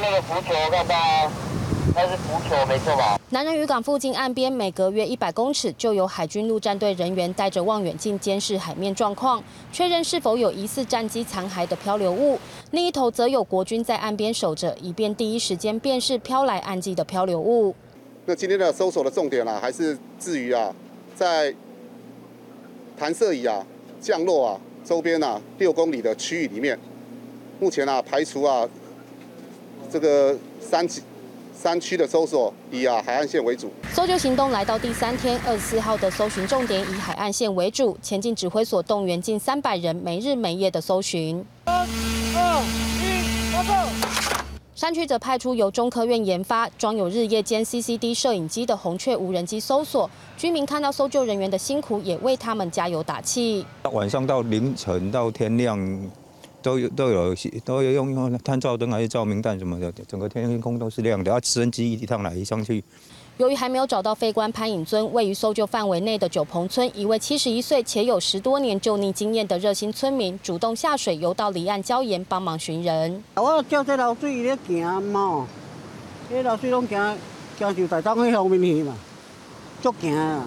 [0.00, 1.32] 那个浮球看到吗？
[1.94, 3.18] 那是浮球，没错吧？
[3.30, 12.38] 南人渔港附近岸边，每隔约一百公尺就有海军陆战队人员带着望远镜监视海面状况，确认是否有疑似战机残骸的漂流物。
[12.70, 17.74] 另一头则有国军在岸边守着，以便第一时间辨识飘来岸际的漂流物。
[18.24, 20.74] 那今天的搜索的重点啊，还是至于啊，
[21.14, 21.54] 在
[22.96, 23.66] 弹射椅啊
[24.00, 26.78] 降落啊周边啊六公里的区域里面，
[27.60, 28.66] 目前啊排除啊
[29.92, 31.02] 这个三级。
[31.54, 41.44] 山区的搜索以啊海岸线为主，搜救行动来到第三天，二十四号的搜寻重点以海岸线为主，前进指挥所动员近三百人，没日没夜的搜寻。
[41.66, 41.86] 三
[42.34, 42.62] 二
[43.00, 43.88] 一，报告！
[44.74, 53.64] 山区则派出由中科院研发、装有日夜间 CCD 摄影机的红雀无人机搜索，居民看到搜救人员的辛苦，也为他们加油打气。
[53.92, 55.78] 晚上到凌晨到天亮。
[56.62, 61.32] 都有都有都有用用探照灯还是照明弹什么的，整个天空都是亮的。
[61.32, 62.82] 啊直升机一趟来一上去。
[63.38, 73.24] 由于还没有找到飞官潘颖尊，位于搜救范围内的九鹏村一位七十一岁且有十多年救溺经验的热心村民，主动下水游到离岸礁岩帮忙寻人。
[73.34, 75.46] 我叫这老水咧行嘛，
[76.30, 77.16] 这老水拢行
[77.58, 78.94] 行就在东迄方面去嘛，
[79.82, 80.46] 足行啊。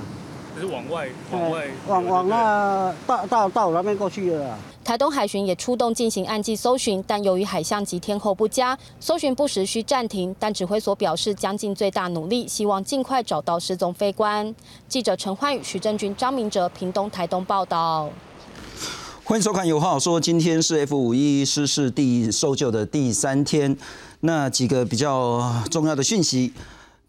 [0.57, 4.57] 是往外往外往往那到到到那边过去了。
[4.85, 10.33] 台东海巡也出动进行暗季搜寻，但由于海象及天候不佳，搜寻不时需暂停。
[10.37, 14.53] 但指挥所表示将尽最大努力，希望尽快找到失踪飞官。
[14.87, 18.11] 记者陈焕宇、徐正军、张明哲，屏东台东报道。
[19.23, 23.75] 欢迎收看《有话好说》，今天是 F 五一失事第搜救的第三天，
[24.19, 26.53] 那几个比较重要的讯息。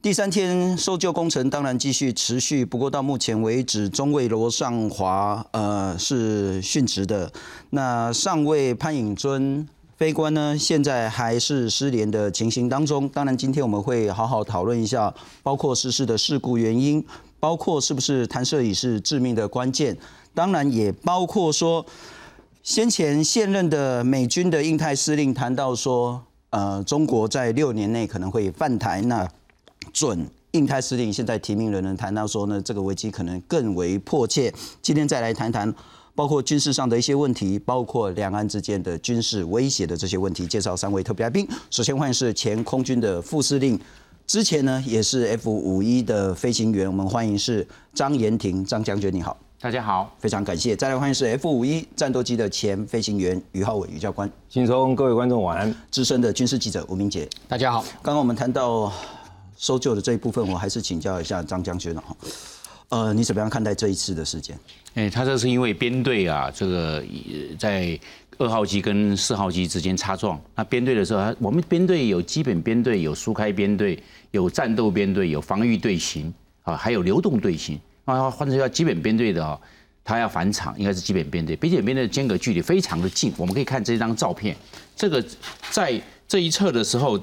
[0.06, 7.32] 第三天搜救工程当然继续持续，不过到目前为止，中尉罗尚华呃是殉职的，
[7.70, 13.08] 那上尉潘颖尊飞官呢，现在还是失联的情形当中。
[13.08, 15.12] 当然，今天我们会好好讨论一下，
[15.42, 17.04] 包括失事的事故原因，
[17.40, 19.98] 包括是不是弹射椅是致命的关键，
[20.32, 21.84] 当然也包括说，
[22.62, 29.28] 先前现任的美军的印太司令谈到说，呃，中国在六年内可能会犯台，那。
[29.96, 34.52] 准印太司令现在提名人呢谈到说呢，这个危机可能更为迫切。
[34.82, 35.74] 今天再来谈谈，
[36.14, 40.46] 包括军事上的一些问题，包括两岸之间的军事威胁的这些问题。
[40.46, 43.80] 介绍三位特别来宾，首先欢迎是前空军的副司令，
[44.26, 46.86] 之前呢也是 F 五一的飞行员。
[46.86, 50.76] 我们欢迎是张延廷张将军，你好，大家好，非常感谢。
[50.76, 55.74] 再来欢迎是 F 五一战斗机的前飞行员于浩伟于教官，轻松各位观众晚安。
[55.90, 57.80] 资深的军事记者吴明杰，大家好。
[58.02, 58.92] 刚刚我们谈到。
[59.56, 62.16] 搜救的这一部分，我还是请教一下张将军了哈。
[62.88, 64.56] 呃，你怎么样看待这一次的事件？
[64.94, 67.02] 哎，他这是因为编队啊，这个
[67.58, 67.98] 在
[68.38, 70.40] 二号机跟四号机之间擦撞。
[70.54, 74.00] 那编队的时候，我们编队有基本编队，有疏开编队，
[74.30, 78.30] 有战斗编队，有防御队形啊，还有流动队形啊。
[78.30, 79.58] 换成叫基本编队的啊，
[80.04, 81.56] 他要返场，应该是基本编队。
[81.56, 84.56] 基本编队间隔距离非常的近，我们可以看这张照片。
[84.94, 85.24] 这个
[85.72, 87.20] 在这一侧的时候。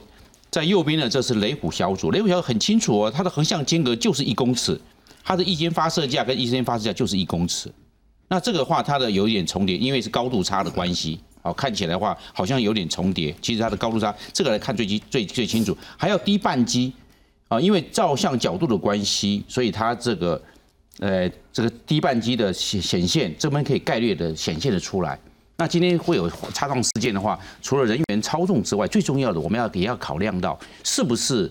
[0.54, 2.12] 在右边呢，这是雷虎小组。
[2.12, 4.80] 雷虎小组很清楚哦，它的横向间隔就是一公尺，
[5.24, 7.74] 它的一间发射架跟一间发射架就是一公尺。
[8.28, 13.34] 那这个话，它的有一点重叠，因为是高度差的关系，好看起来的话好像有点重叠。
[13.42, 15.76] 其实它的高度差，这个来看最清最最清楚。
[15.98, 16.94] 还有低半机
[17.48, 20.40] 啊，因为照相角度的关系，所以它这个
[21.00, 25.20] 呃这个低半机的显显现，这边可以概略的显现的出来。
[25.64, 31.50] 那今天会有擦撞事件的话，除了人员操纵之外，最重要的我们要也要考量到，是不是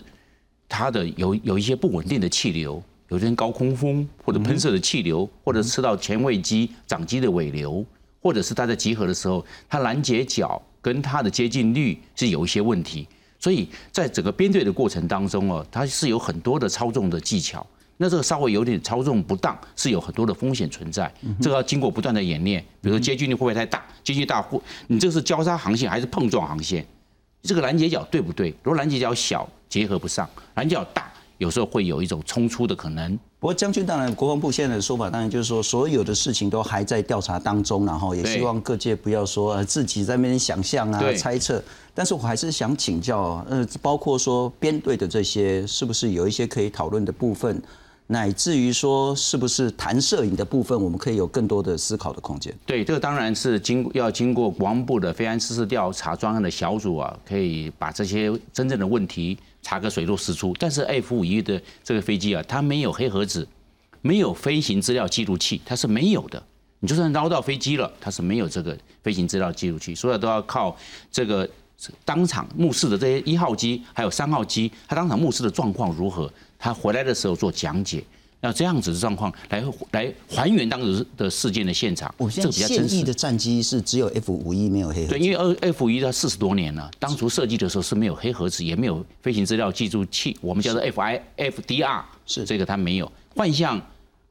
[0.69, 7.83] 它的有有一些不稳定的气流，有些高空风或者喷射的气流，或者吃到前位机长机的尾流，
[8.21, 13.07] 或者是它在集合的时候，它拦截角跟它的接近率是有一些问题，
[13.39, 17.65] 所以在整个编队的过程当中哦，它是有很多的操纵的技巧。
[17.97, 21.13] 那这个稍微有点操纵不当，是有很多的风险存在。
[21.41, 23.85] 这个要经过不断的演练，比如说接近率会不会太大？
[24.03, 26.85] 接近大或你这是交叉航线还是碰撞航线？
[27.43, 28.49] 这个拦截角对不对？
[28.63, 30.25] 如果拦截角小，结合不上；
[30.55, 33.17] 拦截角大，有时候会有一种冲出的可能。
[33.39, 41.61] 不过将军当然，国防部现在的说法当然就是说，所有的事情都还在调查当中，然后也希望各界不要说自己在那边想象啊、猜测。
[41.93, 47.61] 但是我还是想请教，呃，包括说编队的这些，是不是有一些可以讨论的部分？
[48.07, 52.53] 乃至于说，是不是谈摄影的部分，我们可以有更多的思考的空间？
[52.65, 60.53] 对，这个当然是经要经过国防部的飞安失事调查专案的小组啊，可以把这些真正的问题查个水落石出。
[60.59, 63.47] 但是 F 五一的这个飞机啊，它没有黑盒子，
[64.01, 66.43] 没有飞行资料记录器，它是没有的。
[66.81, 70.75] 你就算捞到飞机了，它是没有这个飞行资料记录器，所有都要靠
[71.09, 71.49] 这个
[72.05, 76.31] 当场目视的这些一号机还有三号机，他当场目视的状况如何？
[76.59, 78.03] 他回来的时候做讲解，
[78.39, 82.13] 那这样子的状况来来还原当时的事件的现场。
[82.17, 85.09] 我现在现役的战机是只有 F 五一没有黑盒子。
[85.09, 93.11] 对，因为二 F 一它四十多年了，当初设计的时候是没有黑盒子，也没有飞行资料记录器，我们叫做 FI FDR，是这个它没有。
[93.35, 93.81] 幻象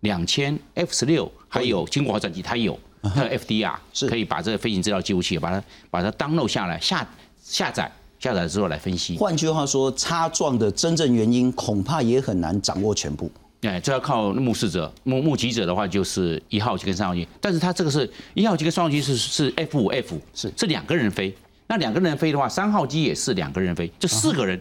[0.01, 7.07] 两千 F 十六还有金国号战机它有，它有 FDR，是可以把这个飞行资料记录器把它把它 download 下来下
[7.43, 7.91] 下载。
[8.19, 9.17] 下载之后来分析。
[9.17, 13.29] 换句话说，擦撞的真正原因恐怕也很难掌握全部。
[13.63, 17.27] 哎，这要靠目视者、目目击者的话，就是一号机跟三号机。
[17.41, 21.35] 但是它这个是一号机跟三号机是是 F 五 F，是是两个人飞。
[21.67, 24.61] 那两个人飞的话，三号机也是两个人飞，这四个人。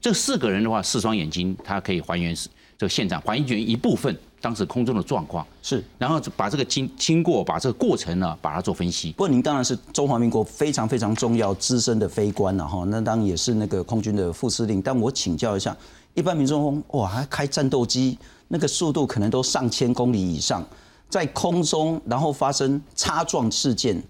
[0.00, 2.34] 这四个人的话，四双眼睛，它可以还原
[2.76, 4.16] 这个现场，还原一部分。
[4.46, 9.10] 当时空中的状况是，然后把这个经经过，把这个过程呢，把它做分析。
[9.10, 14.80] 不过您当然是中华民国非常非常重要资深的飞官了哈，那当然也是那个空军的副司令。
[14.80, 15.76] 但我请教一下，
[16.14, 18.16] 一般民众哇，还开战斗机，
[18.46, 20.64] 那个速度可能都上千公里以上，
[21.10, 24.00] 在空中然后发生擦撞事件，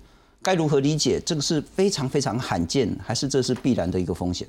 [0.43, 1.19] 该如何理解？
[1.25, 4.47] 这个是非常非常罕见，还是这是必然的一个风险？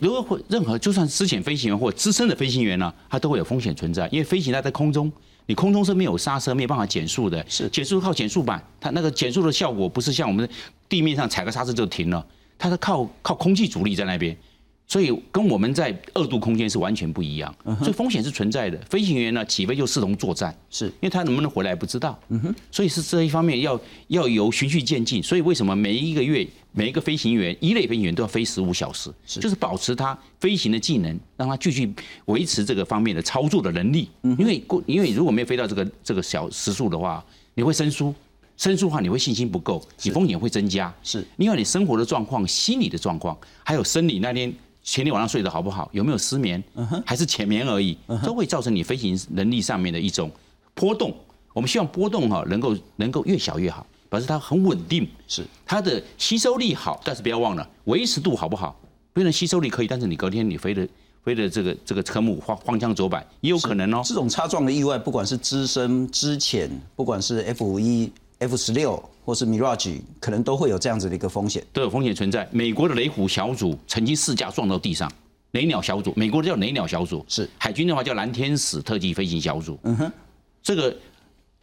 [0.00, 5.10] 如果会任何，就算之前飞行员或资深的飞行员呢，他都会有风险存在，因为飞行它在空中，
[5.46, 10.48] 你空中是没有刹车，没有办法减速的，是减速靠减速板，它那个减速的效果不是像我们
[10.88, 12.26] 地面上踩个刹车就停了，
[12.58, 14.36] 它是靠靠空气阻力在那边。
[14.88, 18.78] 所以跟我们在二度空间是完全不一样，所以风险是存在的。
[18.88, 22.16] 飞行员呢起飞就视同作战，是因为他能不能回来不知道，
[22.70, 25.20] 所以是这一方面要要由循序渐进。
[25.20, 26.46] 所以为什么每一个月
[26.78, 31.90] 每一个飞行员一类飞行员都要飞十五小时，就是保持他飞行的技能，让他继续
[32.26, 34.10] 维持这个方面的操作的能力。
[34.22, 37.24] 因为过因为如果没有飞到这个这个小时速的话，
[37.54, 38.14] 你会生疏，
[38.58, 40.94] 生疏的话你会信心不够，你风险会增加。
[41.02, 43.34] 是另外你生活的状况、心理的状况，
[43.64, 44.52] 还有生理那天。
[44.82, 45.90] 前天晚上睡得好不好？
[45.92, 46.62] 有没有失眠？
[47.04, 50.30] 还是浅眠而已，都会造成你飞行能力上面的一种
[50.74, 51.12] 波动。
[51.52, 57.00] 我们希望波动哈能够能够越小越好，表示它很稳定，是它的吸收力好。
[57.04, 58.78] 但是不要忘了维持度好不好？
[59.12, 60.88] 不然吸收力可以，但是你隔天你飞的
[61.22, 64.02] 飞的这个这个科目荒荒腔走板也有可能哦。
[64.04, 69.02] 这种擦撞的意外，不管是资深、之前，不管是 F 五一、F 十六。
[69.26, 72.48] 或是 Mirage 可能都会有这样子的一个风险，都有风险存在。
[72.52, 75.10] 美国的雷虎小组曾经四架撞到地上，
[75.50, 79.76] 雷鸟小组，美国的叫雷鸟小组，是海军的话叫蓝天使特技飞行小组。
[79.82, 80.12] 嗯哼，
[80.62, 80.96] 这个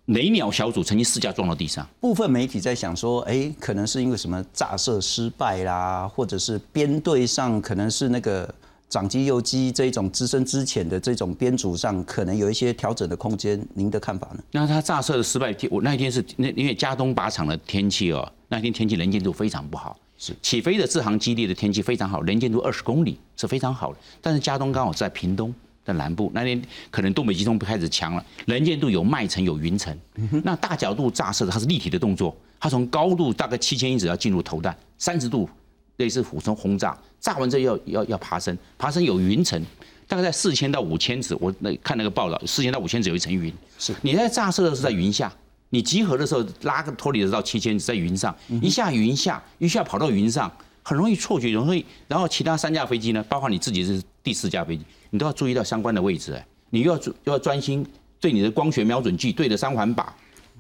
[0.08, 1.88] 雷鸟小组曾经试驾撞到地上。
[2.00, 8.54] 部分媒体在想说，哎，可能是因为什么炸射失败啦，或者是编队上可能是那个。
[8.90, 14.44] 掌机右机这种资深之前的这种编组上，可能有一些调整的空间，您的看法呢？
[14.52, 23.98] 那它炸射的失败天，我那一天是那因为加东靶场的天气哦，那天天气能见度非常不好，是起飞的自航基地的天气非常好，能见度二十公里是非常好的。
[24.22, 25.52] 但是加东刚好在屏东
[25.86, 29.98] 的南部，那天可能东北季风开始强了，能见度有麦层有云层，
[30.44, 35.50] 那大角度炸射它是立体的动作，它从高度大概七千英尺要进入投弹，三十度。
[35.98, 39.64] 类似俯冲轰炸，炸完之后要要要爬升，爬升有云层，
[40.08, 41.38] 大概在四千到五千尺。
[41.40, 43.54] 我那看那个报道，四千到五千尺有一层云。
[43.78, 45.32] 是，你在炸射的是在云下，
[45.70, 51.86] 你集合的时候拉个脱离的到七千尺在云上，一下云下，一下跑到云上，很容易错觉，容易。
[52.08, 54.84] 然后其他三架飞机呢，包括你自己是第四架飞机，
[55.14, 57.86] 你都要注意到相关的位置哎，你又要又要专心
[58.20, 60.08] 对你的光学瞄准器对着三环靶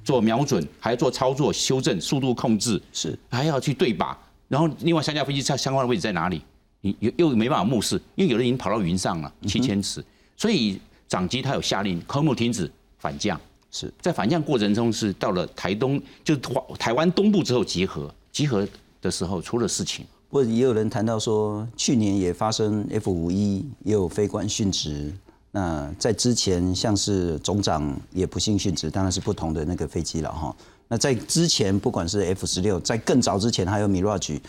[0.03, 4.15] 做瞄准，还要做操作修正速度控制，是，还要去对靶。
[4.47, 6.43] 然后另外三架飞机在相关的位置在哪里？
[6.81, 10.05] 你又又没办法目视，因为有的已经跑到云上了七千尺，
[10.37, 13.41] 所以长机它有下令科目停止反降，
[13.71, 16.41] 是在反降过程中是到了台东，就是
[16.77, 18.67] 台湾东部之后集合，集合
[19.01, 20.05] 的时候出了事情。
[20.33, 25.13] 不过也有人谈到说，去年也发生 F 五一也有飞官殉职，
[25.51, 30.55] 那在之前像是总长也不幸殉职，当然是不同的那个飞机了哈。
[30.87, 34.41] 那在之前，不管是 F 十六，在更早之前还有 Mirage，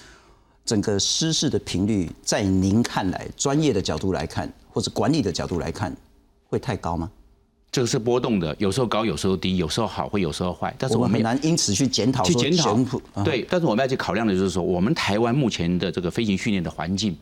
[0.64, 5.94] 整个失事的频率，在您看来，专业的角度来看，或者管理的角度来看，
[6.48, 7.10] 会太高吗？
[7.74, 10.72] 这个是波动的，有时候高，有时候低，有时候好，会有时候坏。
[10.78, 12.22] 但是我们很难因此去检讨。
[12.22, 12.72] 去检讨。
[13.24, 17.18] 对，但是我们要去考量的就是说，我们台湾目前的这个飞行训练的环境，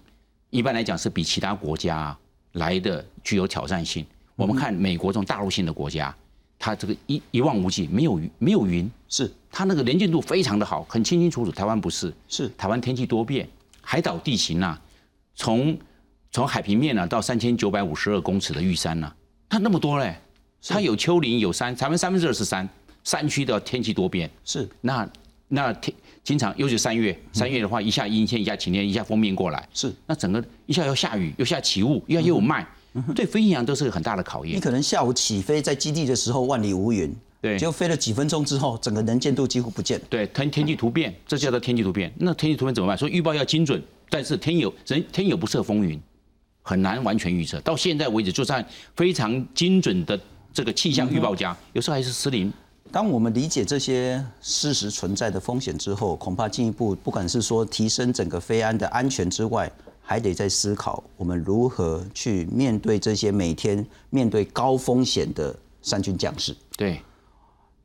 [0.51, 2.15] 一般来讲是比其他国家
[2.53, 4.05] 来的具有挑战性。
[4.37, 6.15] 我们看美国这种大陆性的国家。
[6.59, 11.51] 它这个一一望无际，没有没有云，是它那个能见度非常的好，很清清楚楚。
[11.51, 13.49] 台湾不是，是台湾天气多变，
[13.81, 14.79] 海岛地形呐，
[15.35, 15.75] 从
[16.31, 19.11] 从海平面呢到三千九百五十二公尺的玉山呐，
[19.49, 20.17] 它那么多嘞，
[20.69, 22.69] 它有丘陵有山，台湾三分之二是山，
[23.05, 25.09] 山区的天气多变，是那
[25.49, 32.65] 那天经常尤其三月，三月的话一下阴天，一下晴天，一下封面过来，是那整个一下要下雨，又下起雾，又要又有霾，
[33.15, 34.57] 对飞行员都是个很大的考验。
[34.57, 40.01] 你可能下午起飞在基地的时候万里无云，对结果飞了几分钟之后，整个能见度几乎不见。
[40.09, 42.13] 对天天气突变，这叫做天气突变。
[42.19, 42.97] 那天气突变怎么办？
[42.97, 46.01] 所以预报要精准，但是天有人天有不测风云，
[46.63, 47.61] 很难完全预测。
[47.63, 48.65] 到现在为止，就算
[48.97, 50.19] 非常精准的
[50.53, 52.53] 这个气象预报家，有时候还是失灵。
[52.91, 59.71] 当我们理解这些事实存在的风险之后，恐怕进一步，不管是说提升整个飞安的安全之外，
[60.03, 66.55] 还得在思考我们如何去面对这些每天面对高风险的三军将士。
[66.77, 67.01] 对，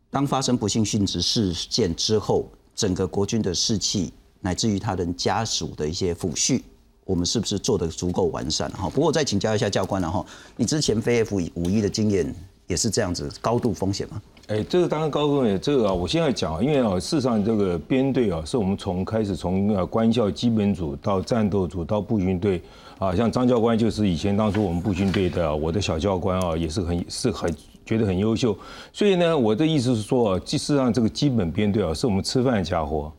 [0.09, 6.61] 当发生不幸殉职事件之后，整个国军的士气，乃至于他的家属的一些抚恤，
[7.05, 8.69] 我们是不是做的足够完善？
[8.71, 10.25] 哈，不过再请教一下教官了哈，
[10.57, 12.35] 你之前飞 F 五一的经验
[12.67, 14.21] 也是这样子，高度风险吗？
[14.47, 22.61] 哎，这个当然高度风险这个啊，我现在讲，因为啊，事实上这个编队啊，是我们从开始从呃官校基本组到战斗组到步军队
[22.97, 27.53] 啊，像张教官就是以前当初我们步军队的我的小教官啊，也是很是很
[27.85, 28.57] 觉得很优秀，
[28.91, 33.11] 所以呢，我的意思是说啊，事实上这个基本编队啊，是我们吃饭的家伙，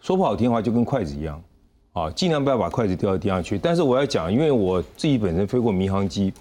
[0.00, 1.42] 说不好听的话就跟筷子一样
[1.92, 3.58] 啊，尽量不要把筷子掉到地上去。
[3.58, 6.32] 但是我要讲，因为我自己本身飞过民航机。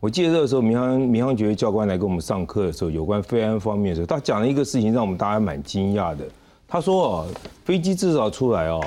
[0.00, 6.24] 我记得那个时候，民航民航局教官来给我们上课的时候，有关飞安方面的时候，他讲了一个事情，让我们大家蛮惊讶的。
[6.68, 7.26] 他说哦，
[7.64, 8.82] 飞机制造出来哦，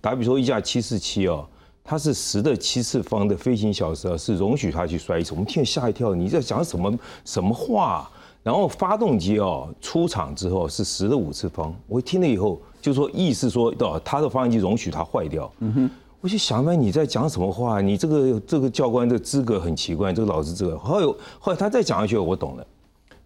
[0.00, 1.44] 打比说一架七四七哦，
[1.82, 5.32] 它是十的七次方的飞行小时啊，是容许它去摔一次。
[5.32, 8.08] 我们听了吓一跳，你在讲什么什么话？
[8.42, 15.50] 然后发动机哦出厂之后是十的五次方，我听了以后就说意思说哦，它的发动机容许它坏掉。
[15.58, 15.90] 嗯哼。
[16.20, 17.80] 我就想问你在讲什么话？
[17.80, 20.76] 你这个这个教官的资格很奇怪，这个老师资格。
[20.78, 21.06] 后来
[21.38, 22.66] 后来他再讲一句，我懂了。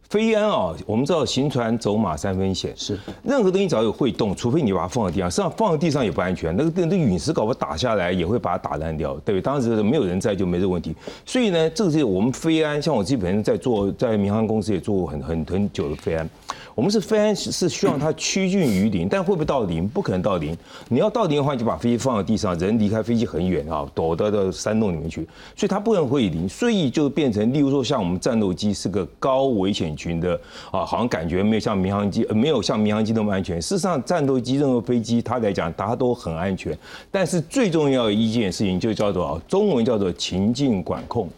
[0.08, 6.54] 飞安啊，我们知道行船走马三分险，是任何东西只要有会动，除非你把它放在地上，实际上放在地上也不安全。
[6.56, 9.40] 那个那个陨石搞不打下来也会把它打烂掉，对不对？
[9.40, 10.94] 当时没有人在就没这个问题。
[11.26, 16.30] 所以呢，这个是我们飞安，像我自己本身在做，在民航公司也做过很很很久的飞安。
[16.74, 19.86] 我们是飞安是希望它趋近于零，但会不会到零？
[19.86, 20.56] 不可能到零。
[20.88, 26.48] 你要到零的话，你就把飞机放在地上，人离开飞机很远啊，躲到到山洞里面去，所以它不能会零。
[26.48, 30.34] 所以就变成，例如说像我们战斗机是个高危险群的
[30.72, 33.62] 啊，好像感觉没有像民航机，呃没有像民航机那么安全。
[33.62, 36.76] 事实上，战斗机任何飞机它来讲，它都很安全。
[37.08, 41.28] 但是最重要的一件事情就叫做中文叫做情境管控。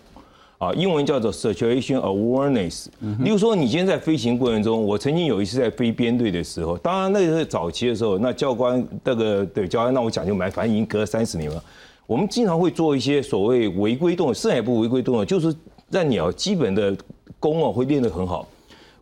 [0.58, 2.86] 啊，英文叫做 situation awareness。
[3.20, 11.62] 例如说，你今天在飞行过程中，我曾经有一次在飞编队的时候，当然那个是早期的时候，那教官那个对教官那我讲就蛮，反正已经隔了三十年了。
[12.06, 15.54] 我们经常会做一些所谓违规动作，是也不违规动作，就是
[15.90, 16.96] 让鸟基本的
[17.38, 18.48] 功啊会练得很好。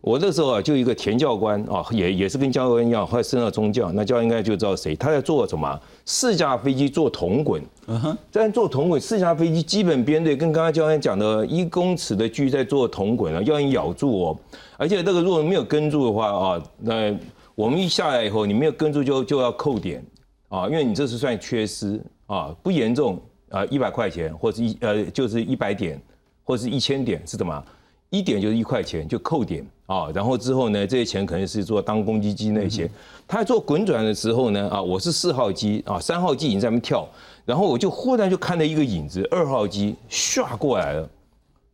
[0.05, 5.81] 我那时候啊，就一个田教官啊，也也是跟教官一样，后来升到中将，那教官应该就知道谁，他在做什么？
[6.05, 14.37] 四架飞机做铜滚，嗯哼，在做铜滚，四架飞机基本编队跟刚刚教官讲的一公尺的距在做铜滚啊，要你咬住哦，
[14.77, 17.11] 而且那个如果没有跟住的话啊，那
[17.55, 20.05] 我们一下来以后，你没有跟住就就要扣点
[20.49, 23.19] 啊，因为你这是算缺失啊，不严重
[23.49, 25.99] 啊，一百块钱或者一呃就是一百点
[26.43, 27.63] 或者是一千点是什么？
[28.11, 32.89] 一点就是一块钱就扣点啊，然后之后呢，这些钱可能是做当公积金那些。
[33.27, 37.07] 他做滚转的时候呢，啊，我是四号机啊，三号机已经在那边跳，
[37.45, 41.09] 然后我就忽然就看到一个影子，二号机唰过来了，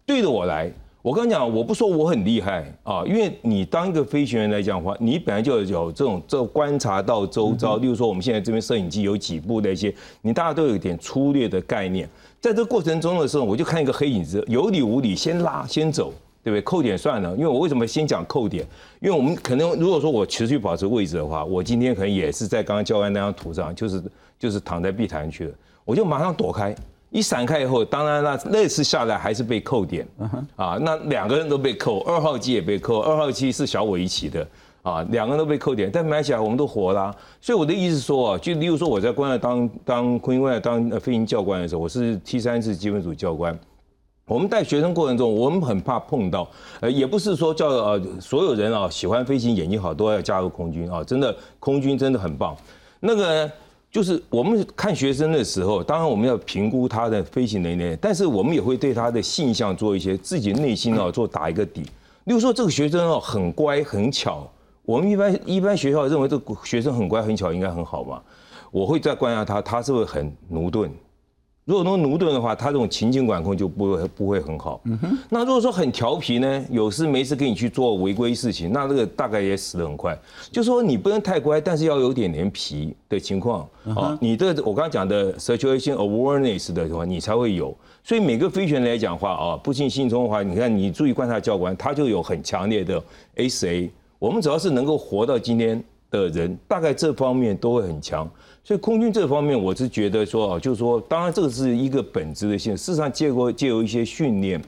[0.06, 0.72] 对着我来。
[1.04, 9.92] 我跟你讲，我不说我很厉害啊，因为你当一个飞行员来讲的话，你本来就有这种这观察到周遭，例如说我们现在这边摄影机有几部那些，
[10.22, 12.08] 你大家都有一点粗略的概念。
[12.40, 16.62] 在这过程中的时候，我就看一个黑影子，有理无理，先拉先走，对不对？
[16.62, 18.66] 扣点算了，因为我为什么先讲扣点？
[19.00, 24.04] 因为我们可能如果说我持续保持位置的话，我今天可能也是在刚刚教官那张图上，就是
[24.40, 25.54] 就是躺在碧潭去了，
[25.86, 26.76] 我就马上躲开。
[27.10, 30.08] 一闪开以后，当然那那次下来还是被扣点，
[30.56, 34.48] 啊，那两个人都被扣，二号机也被扣，二号机是小我一起的，
[34.82, 37.14] 啊，两个人都被扣点，但买起来我们都活了。
[37.42, 43.60] 所以我的意思说啊，就例如说我在关外当当空军外当飞行教官的时候，我是 T 三次基本组教官，
[44.32, 46.48] 我们带学生过程中，我们很怕碰到，
[46.80, 52.56] 呃，也不是说叫呃所有人啊喜欢飞行眼睛好都要加入空军啊，真的空军真的很棒，
[53.02, 53.52] 那个。
[53.92, 61.82] 就是我们看学生的时候，当然我们要评估他的飞行能力，但是我们也会对他的性向做一些自己内心啊 做打一个底。
[62.24, 64.50] 例如说这个学生哦很乖很巧，
[64.84, 68.22] 我们一般一般学校认为这个学生很乖很巧应该很好嘛，
[68.72, 70.90] 我会再观察他，他是不是很驽钝
[71.64, 74.82] 如果说驽钝的话，他这种情境管控就不会不会很好。
[74.86, 80.18] 嗯哼那如果说很调皮呢，有事没事跟你去做违规事情，那这个大概也死得很快。
[80.52, 84.18] 就说你不能太乖，但是要有点点皮的情况啊。
[84.20, 87.76] 你的我刚刚讲的 situation awareness 的话，你才会有。
[88.04, 93.02] 所以每个飞行员来讲话啊，不幸心中的话，你看你注意观察教官，他就有很强烈的
[93.36, 93.88] SA。
[94.18, 98.28] 我们只要是能够活到今天的人，大概这方面都会很强。
[98.64, 102.78] 所以空军这方面，我是觉得说啊，就是说，当然这个是一个本质的性。
[102.78, 104.62] 事实上，借过借由一些训练，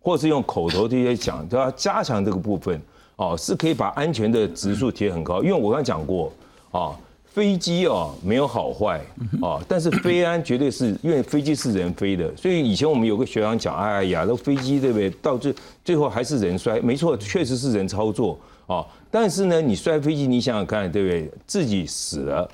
[0.00, 2.80] 或是用口头这些讲，都要加强这个部分
[3.16, 5.42] 哦，是可以把安全的指数提很高。
[5.42, 6.32] 因为我刚才讲过
[6.70, 9.00] 啊，飞机啊没有好坏
[9.42, 15.10] 啊，但是飞安绝对是因为飞机是人飞的，所以以前我们有个学长讲，哎呀，那飞机对不对？
[15.20, 15.52] 到最
[15.84, 18.38] 最后还是人摔，没错，确实是人操作
[18.68, 18.86] 啊。
[19.10, 21.28] 但是呢，你摔飞机，你想想看，对不对？
[21.48, 22.48] 自己死了。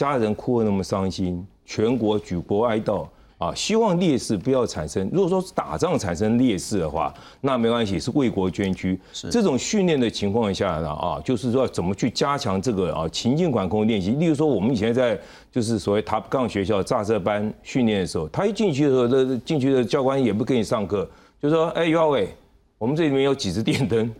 [0.00, 3.54] 家人哭得那么伤心，全国举国哀悼啊！
[3.54, 5.06] 希望烈士不要产生。
[5.12, 8.98] 如果说是打仗产生烈士的话，那没关系，是为国捐躯。
[9.30, 14.12] 这种训练的情况下呢，啊，就是说怎么去加强这个啊情境管控练习。
[14.12, 15.20] 例如说，我们以前在
[15.52, 21.06] 就是所谓塔杠学校炸射班训练的时候，他一进去的时候，那进去的教官也不给你上课，
[21.42, 22.26] 就说：“哎，于浩伟，
[22.78, 24.10] 我们这里面有几只电灯。”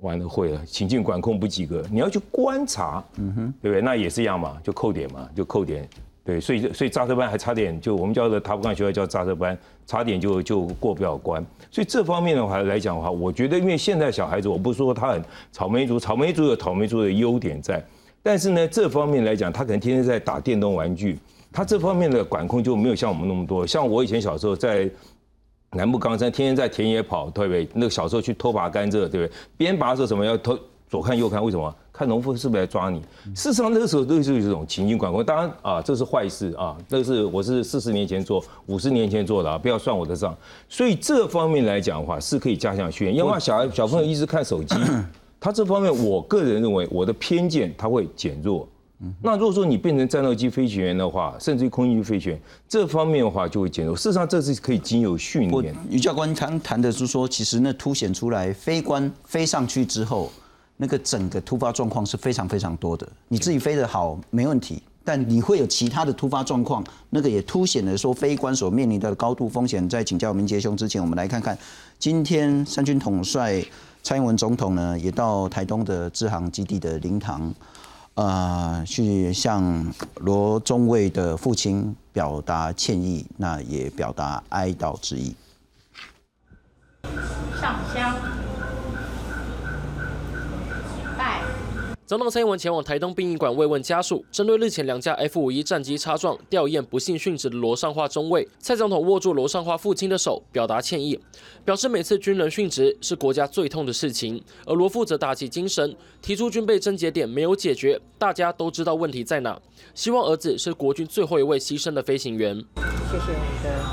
[0.00, 3.82] 完了会了，情境管控不及格，你要去观察，嗯哼，对不对？
[3.82, 5.88] 那也是一样嘛，就扣点嘛，就扣点，
[6.24, 11.44] 对，所以所以扎车班还差点，就我们教的塔布干学校叫扎车班，差点就就过不了关。
[11.70, 17.84] 所以这方面的话来讲的话，我觉得因为现在小孩子，我不是说他很草莓族，草莓族有草莓族的优点在，
[18.22, 21.18] 但是呢，这方面来讲，他可能天天在打电动玩具，
[21.50, 23.66] 他这方面的管控就没有像我们那么多。
[23.66, 24.88] 像我以前小时候在。
[25.72, 27.68] 南部冈山天天在田野跑，对不对？
[27.74, 29.30] 那个小时候去偷拔甘蔗，对不对？
[29.56, 30.58] 边拔的时候什么要偷
[30.88, 31.74] 左看右看，为什么？
[31.92, 33.00] 看农夫是不是来抓你？
[33.34, 35.24] 事实上那个时候都是这种情境管控。
[35.24, 40.34] 当然啊，这是坏事啊，这是我是四十年前做，五十年前做的啊，不要算我的账。
[40.68, 43.16] 所以这方面来讲的话，是可以加强训练。
[43.16, 44.76] 因为小孩小朋友一直看手机，
[45.40, 48.66] 他这方面，我个人认为我的偏见他会减弱。
[49.22, 53.94] 那如果说你变成战斗机飞行员的话，甚至于空军飞行员这方面的话就会减弱。
[53.94, 55.72] 事实上，这是可以经由训练。
[55.88, 60.32] 于教官刚谈的是说，其实那凸显出来飞官飞上去之后，
[60.76, 63.08] 那个整个突发状况是非常非常多的。
[63.28, 69.88] 你自己飞得好没问题，但你会有其他的突发状况，那个也凸显了说飞官所面临的高度风险。
[69.88, 71.56] 在请教明杰兄之前，我们来看看
[72.00, 73.64] 今天三军统帅
[74.02, 77.54] 蔡英文总统呢，也到台东的支航基地的灵堂。
[78.18, 85.36] 呃，去向罗中尉的父亲表达歉意，那也表达哀悼之意。
[87.60, 88.16] 上香。
[92.08, 101.20] 总统蔡英文前往台东殡仪馆慰问家属，针对日前两架 F 五一战机擦撞吊唁不幸殉职的罗尚化中尉，蔡总统握住罗尚化父亲的手，表达歉意，
[101.66, 109.60] 表示每次军人殉职是国家最痛的事情，而罗父则打起精神，提出军备症结点没有解决，大家都知道问题在哪，
[109.94, 112.56] 希望儿子是国军最后一位牺牲的飞行员。
[112.56, 113.84] 谢谢你的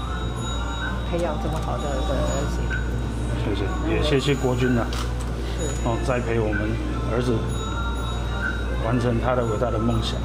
[1.11, 1.99] 培养这么好的儿
[3.43, 4.87] 子，谢谢，也谢谢国军啊，
[5.83, 6.71] 哦，栽培我们
[7.11, 7.64] 儿子。
[8.85, 10.15] 完成他的伟大的梦想，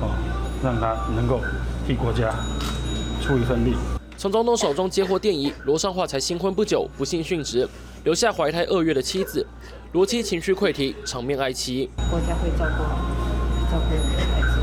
[0.00, 0.10] 哦，
[0.62, 1.40] 让他能够
[1.86, 2.34] 替国家
[3.22, 3.76] 出一份力。
[4.16, 7.68] 从总统手中接获电仪，罗尚化才新婚不久，不幸殉职，
[8.02, 9.46] 留下怀胎二月的妻子。
[9.92, 11.88] 罗妻情绪溃堤，场面哀凄。
[12.10, 12.98] 国家会照顾好，
[13.70, 14.53] 照顾我们的孩子，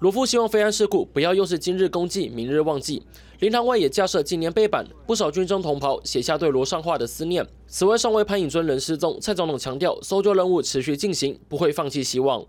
[0.00, 3.02] 罗夫希望飞安事故不要又是今日公祭，明日忘记。
[3.40, 7.44] 灵堂外也架设纪念碑板，不少军中同袍写下对罗尚化的思念。
[7.66, 12.46] 此外，上尉潘颖尊人失踪，蔡总统强调搜救任务持续进行，不会放弃希望。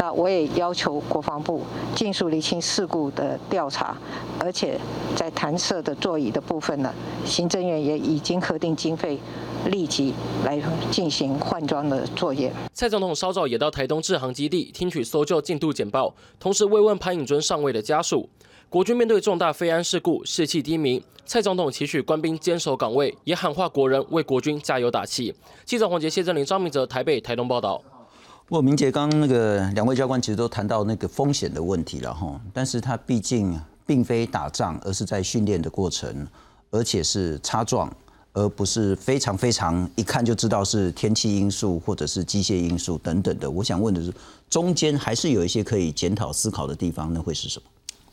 [0.00, 1.60] 那我也要求国防部
[1.94, 3.94] 尽速厘清事故的调查，
[4.38, 4.80] 而且
[5.14, 6.90] 在弹射的座椅的部分呢，
[7.26, 9.18] 行政院也已经核定经费，
[9.66, 10.58] 立即来
[10.90, 12.50] 进行换装的作业。
[12.72, 18.26] 蔡总统稍早也到台东制航基地听取搜救进度简报，同时慰问潘颖尊上尉的家属。
[18.70, 21.02] 国军面对重大飞安事故，士气低迷。
[21.26, 25.34] 蔡总统期许官兵坚守岗位，也喊话国人为国军加油打气。
[25.66, 27.80] 记者黄杰、谢振林、张明哲，台北、台东报道。
[28.50, 36.26] 不过明杰刚那个两位教官其实都谈到那个风险的问题了哈，但是他毕竟并非打仗，而是在训练的过程，
[36.72, 37.88] 而且是擦撞，
[38.32, 43.48] 而不是非常非常一看就知道是天气因素或者是机械因素等等的。
[43.48, 44.12] 我想问的是，
[44.48, 47.66] 中间还是有一些可以检讨思考的地方，那会是什么？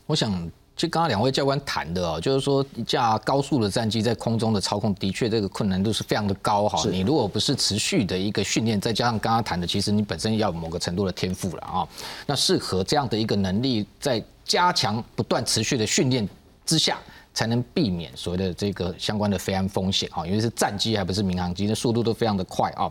[0.06, 6.80] 我想就刚刚两位教官谈的哦，就是说一架高速的战机在空中的操控，的确这个困难度是非常的高哈。
[6.88, 11.88] 你如果不是持续的一个训练，再加上刚刚谈的，其实你本身要有某个程度的天赋了啊。
[12.26, 16.26] 那适合这样的一个能力，在加强不断持续的训练
[16.64, 16.96] 之下，
[17.34, 20.24] 才能避免所谓的这个相关的飞安风险啊。
[20.24, 22.88] 因为是战机还不是民航机，那速度都非常的快啊。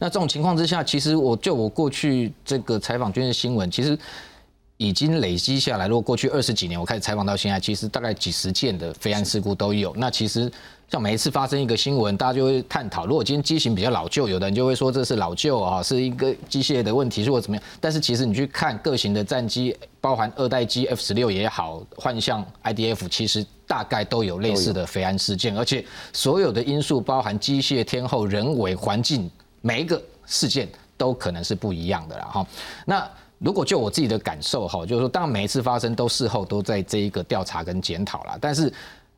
[0.00, 3.96] 那这种情况之下，其实我就我过去这个采访军事新闻，其实。
[4.78, 9.92] 已经累积下来，如果过去二十几年我开始采访到现在，其实大概几十件的飞安事故都有。
[9.96, 10.50] 那其实
[10.88, 13.04] 像每一次发生一个新闻，大家就会探讨。
[13.04, 17.64] 如果今天机型比较老旧，有的人就会说这是老旧啊，是一个机械的问题，如果怎么样？
[17.80, 29.28] 但是其实你去看各型的战机，包含二代机 F 十六也好，幻象 IDF，其实大概都有类似的飞安事件，而且所有的因素，包含机械、天候、人为、环境，
[29.60, 32.46] 每一个事件都可能是不一样的了哈。
[32.86, 38.36] 那如果就我自己的感受哈，就是说，当然每一次发生都事后都在这一个调查跟检讨啦。
[38.40, 38.72] 但是，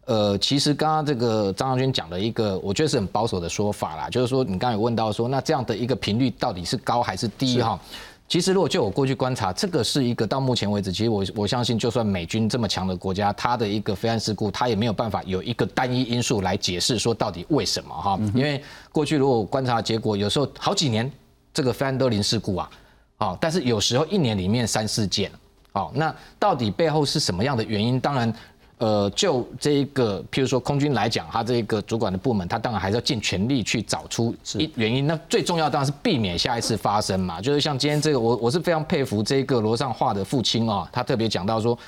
[0.05, 7.81] 呃，其实刚刚这个张将军讲的一个，我觉得是很保守的说法啦，就是说，你刚才有问到说，那这样的一个频率到底是高还是低哈？
[8.29, 18.17] 其实如果就我过去观察，这个是一个到目前为止，其实我我相信，就算美军这么强的国家，它的一个飞安事故，它也没有办法有一个单一因素来解释说到底为什么哈？
[18.35, 21.11] 因为过去如果观察结果，有时候好几年
[21.53, 22.71] 这个飞安都零事故啊。
[23.21, 25.31] 好，但是有时候一年里面三四件，
[25.73, 28.01] 好，那到底背后是什么样的原因？
[28.01, 28.35] 当然，
[28.79, 35.07] 呃，就这一个，譬如说空军来讲，他这个主管的部门，他当然还是要尽全力去找出一原因。
[35.07, 37.43] 那最重要当然是避免下一次发生嘛。
[37.43, 41.79] 就是像今天这个，我我是非常佩服这个罗尚化的父亲啊，他特别讲到说。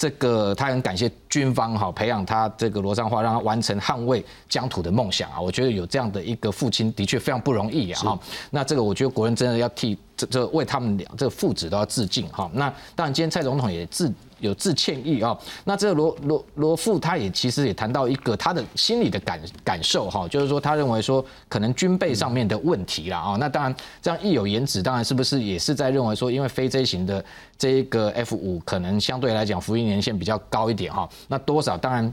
[0.00, 5.40] 这个他很感谢军方哈培养他这个罗尚化，让他完成捍卫疆土的梦想啊！
[5.40, 8.02] 我觉得有这样的一个父亲的确非常不容易啊！
[8.02, 8.18] 哈，
[8.50, 12.50] 那这个我觉得国人真的要替这这为他们俩这个父子都要致敬哈！
[12.52, 14.12] 那当然今天蔡总统也致。
[14.40, 27.22] 有致歉意啊，那这个罗罗罗富他也其实也谈到一个他的心理的感感受哈，就是说他认为说可能军备上面的问题啦啊，那当然这样一有言止，当然是不是也是在认为说，因为非 J 型的
[27.58, 32.12] 这一个 F 五可能相对来讲服役年限比较高一点哈，那多少当然。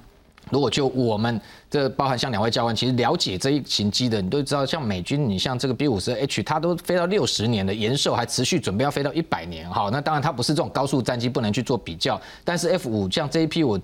[0.50, 12.18] 如果就我们这包含像两位教官，其实了解这一型机的，你都知道，像美军，你像这个 B 五十 H，它都飞到六十年的延寿，还持续准备要飞到一百年，好，那当然它不是这种高速战机，不能去做比较。
[12.46, 13.78] 但是 F 五像这一批我。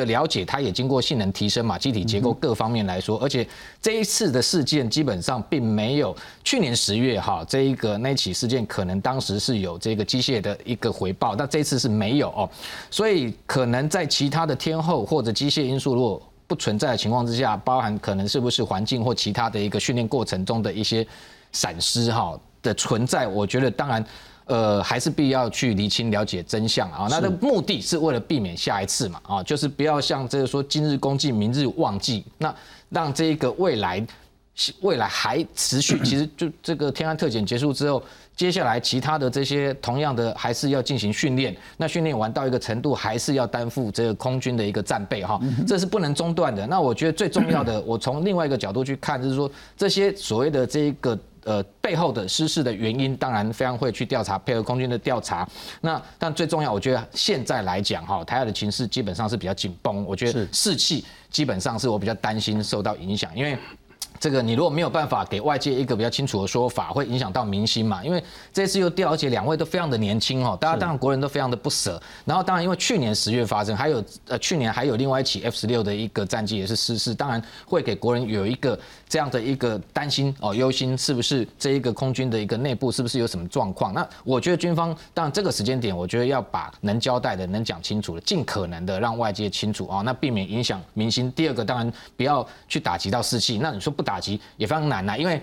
[0.00, 3.46] 的了解，它也经过性能提升嘛，机体结构各方面来说，而且
[3.80, 12.48] 这一次的事件基本上并没有去年十月哈这一个那起事件，可能当时是有这个机械的一个回报，那这次是没有哦，
[12.90, 21.06] 所以可能在其他的天后或者机械因素如果不存在的情况之下，包含可能是不是环境或其他的一个训练过程中的一些
[21.52, 24.04] 闪失哈的存在，我觉得当然。
[24.50, 27.06] 呃，还是必要去厘清了解真相啊。
[27.08, 32.24] 那的目的是为了避免下一次嘛啊，就是不要像这个说今日功绩，明日忘记。
[32.36, 32.52] 那
[32.88, 34.04] 让这个未来
[34.80, 38.02] 未来还持续， 其实就这个天安特检结束之后，
[38.34, 41.56] 接下来其他的这些同样的还是要进行训练。
[41.76, 46.66] 那训练完到一个程度，还是要担负这个空军的一个战备哈，这是不能中断的。
[46.66, 51.16] 那我觉得最重要的，我从另外一个角度去看，就是说这些所谓的这一个。
[51.50, 55.44] 呃，背后的失事的原因，当然非常会去调查，配合空军的调查。
[55.80, 60.04] 那但最重要，我觉得现在来讲，哈，台海的情势基本上是比较紧绷。
[60.04, 63.58] 我觉得士气基本上是我比较担心受到影响，因为。
[64.20, 68.04] 这个你如果没有办法给外界一个比较清楚的说法，会影响到民心嘛？
[68.04, 72.00] 因为这次又掉，而且两位都非常的年轻哦，大家当然国人都非常的不舍。
[72.26, 78.78] 然后当然因为去年十月发生，还有呃去年还有另外一起 F 十六的一个战机也是失事，当然会给国人有一个
[79.08, 83.94] 这样的一个担心哦，忧心是不是这一个空军的一个内部是不是有什么状况？
[83.94, 91.32] 那我觉得军方当然这个时间点，我觉得要把能交代的、能讲清楚的，尽可能的让外界清楚啊，那避免影响民心。
[91.32, 93.56] 第二个当然不要去打击到士气。
[93.56, 94.09] 那你说不打。
[94.10, 95.40] 打击也非常难呐，因为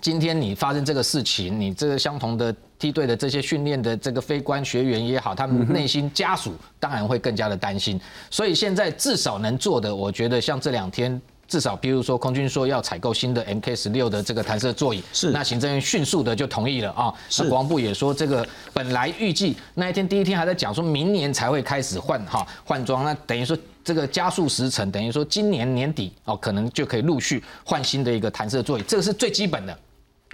[0.00, 8.00] 今天你发生这个事情，你这个相同的梯队的这些训练的这个非官学员也好，他们内心家属当然会更加的担心。
[8.28, 17.14] 所以现在至少能做的，我觉得像这两天，至少比如说空军说要采购新的 MK 十六的这个弹射座椅，是那行政院迅速的就同意了啊。
[17.38, 23.56] 那国防部也说，这个本来预计那一天第一天还在讲说明年才会开始换哈换装，那等于说。
[23.82, 29.78] 这个加速时程等于说今年年底哦，可能就可以陆续换新的一个弹射座椅，这个是最基本的。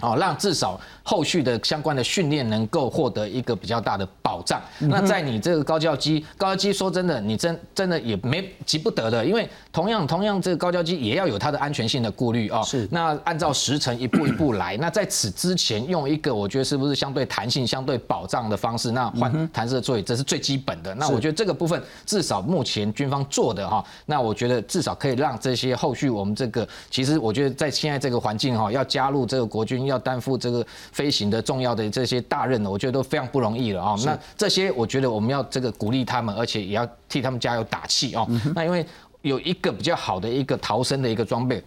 [0.01, 4.61] 哦，让至少后续的相关的训练能够获得一个比较大的保障。
[4.77, 12.61] 那在你这个高教机，高教机说真的，你真真的也没急不得的，因为同样同样这个高教机也要有它的安全性的顾虑哦。
[12.63, 12.87] 是。
[12.91, 20.93] 那按照时程一步一步来， 那在此之前用一个我觉得是不是相对弹性、相对保障的方式，那换弹射座椅，这是最基本的。
[20.93, 29.86] 那我觉得这个部分至少目前军方做的哈，那我觉得至少可以让这些后续我们这个，其实我觉得在现在这个环境哈，要加入这个国军。
[29.87, 33.95] 要担负这个飞行的重要的这些大任呢，我觉得都非常不容易了啊。
[34.05, 38.27] 那这些我觉得我们要这个鼓励他们，而且也要替他们加油打气哦。
[38.53, 38.85] 那因为
[39.23, 41.61] 有一个比较好的一个逃生的一个装备，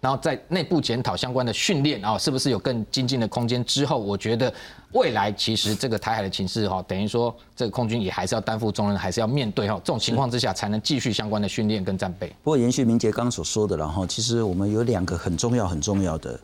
[0.00, 3.64] 然后在内部检讨相关的训练啊，是不是有更精进的空间？
[3.64, 4.52] 之后我觉得
[4.92, 9.74] 未来其实这个台海的情势哈，等于说这个空军也还是要担负重任，还是要面对哈。
[9.84, 12.28] 这种情况之下，才能继续相关的训练跟战备。
[12.42, 16.38] 不过延续明杰刚刚所说的，然后其实我们有两个很重要很重要的。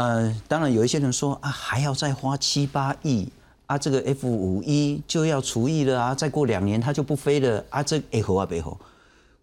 [0.00, 3.28] 呃，当然有一些人说啊，还要再花七八亿
[3.66, 8.74] 啊，这个 F 五一就要除役了啊，再过两年它就不飞了啊，这哎吼啊背后。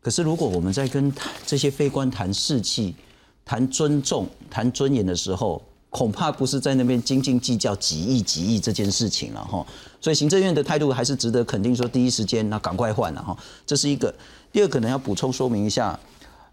[0.01, 1.13] 可是如果我们在跟
[1.45, 2.95] 这些飞官谈士气、
[3.45, 9.63] 谈尊重、谈尊严的时候，恐怕不是在那边斤斤计较几亿几亿这件事情了哈。
[10.01, 14.11] 所以行政院的态度还是值得肯定，说第一时间那赶快换了哈，这是一个。
[14.51, 15.99] 第二，可能要补充说明一下。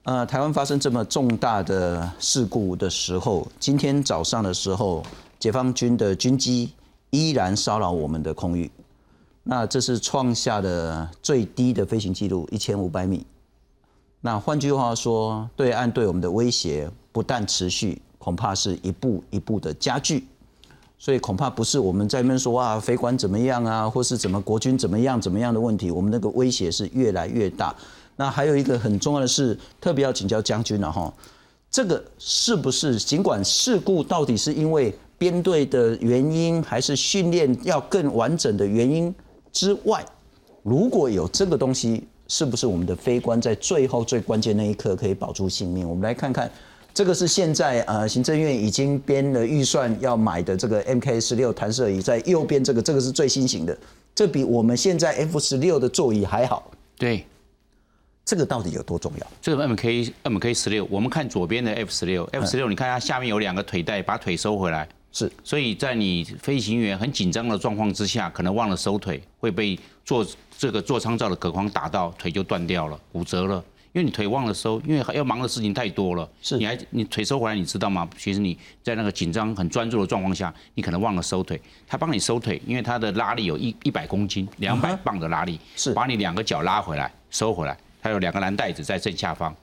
[0.04, 5.02] 呃，台湾发生这么重大的事故的时候，今天早上的时候，
[5.38, 6.70] 解放军的军机
[7.08, 8.70] 依然骚扰我们的空域，
[9.42, 13.24] 那这是创下的最低的飞行记录，一千五百米。
[14.20, 20.28] 那换句话说，对岸对我们的威胁不但持续，恐怕是一步一步的加剧。
[20.98, 27.74] 所以恐怕不是我们在那边说啊，飞官怎么样啊，或是怎么国军怎么样怎么样的问题，我们那个威胁是越来越大。
[28.16, 31.12] 那还有一个很重要的是，特别要请教将军了哈，
[31.70, 39.12] 这个是不是尽管事故到底是因为编队的原因，还是训练要更完整的原因
[39.52, 40.04] 之外，
[40.62, 45.88] 如果有这个东西，是不是我们的飞官在最后最关键那一刻可以保住性命？
[45.88, 46.50] 我们来看看，
[46.94, 53.76] 这个是现在呃行政院已经编了预算要买的这个 MK 十六弹射椅，在右边这个这个是最新型的，
[54.14, 56.70] 这比我们现在 F 十六的座椅还好。
[56.96, 57.26] 对。
[58.34, 59.26] 这个到底有多重要？
[59.40, 64.88] 这个 M K M K 十六，我们看左边的 F 十六，F 十六，你看它下面有两个腿带，把腿收回来。
[65.12, 70.26] 是，所以在你飞行员很紧张的状况之下，可能忘了收腿，会被做
[70.58, 73.64] 这个座舱罩的隔框打到，腿就断掉了，骨折了。
[73.92, 76.28] 因为你腿忘了收，因为要忙的事情太多了。
[76.42, 78.10] 是，你还你腿收回来，你知道吗？
[78.18, 81.60] 其实你在那个紧张、很专注的状况下，你可能忘了收腿。
[81.86, 87.78] 他帮你收腿，因为他的拉力有一一百公斤、两百磅的拉力，是把你两个脚拉回来、收回来。
[88.04, 89.56] 它有两个蓝带子在正下方，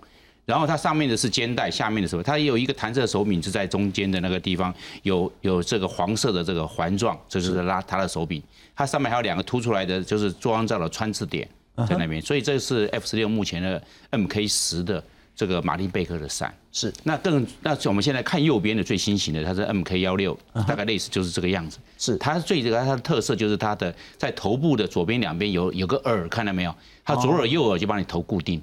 [0.47, 4.73] 然后它上面的是肩带，下面的时候它也有一个弹射手柄是在中间的那个地方，
[5.03, 8.41] 有有这个黄色的这个环状，这就是拉它的手柄。
[8.75, 11.47] 它上面还有两个凸出来的，就是座舱罩的穿刺点
[11.87, 12.19] 在那边。
[12.19, 15.03] 所以这是 F 十六目前的 MK 十的
[15.35, 16.53] 这个马丁贝克的伞。
[16.71, 16.93] 是。
[17.03, 21.77] 那更那我们现在看右边的最新型的，它是 MK 幺六，大概类似就是这个样子。
[21.97, 22.15] 是。
[22.17, 26.73] 它最这个它的特色就是它的在头部的左边两边有有个耳，看到没有？
[27.03, 28.61] 它左耳右耳就把你头固定，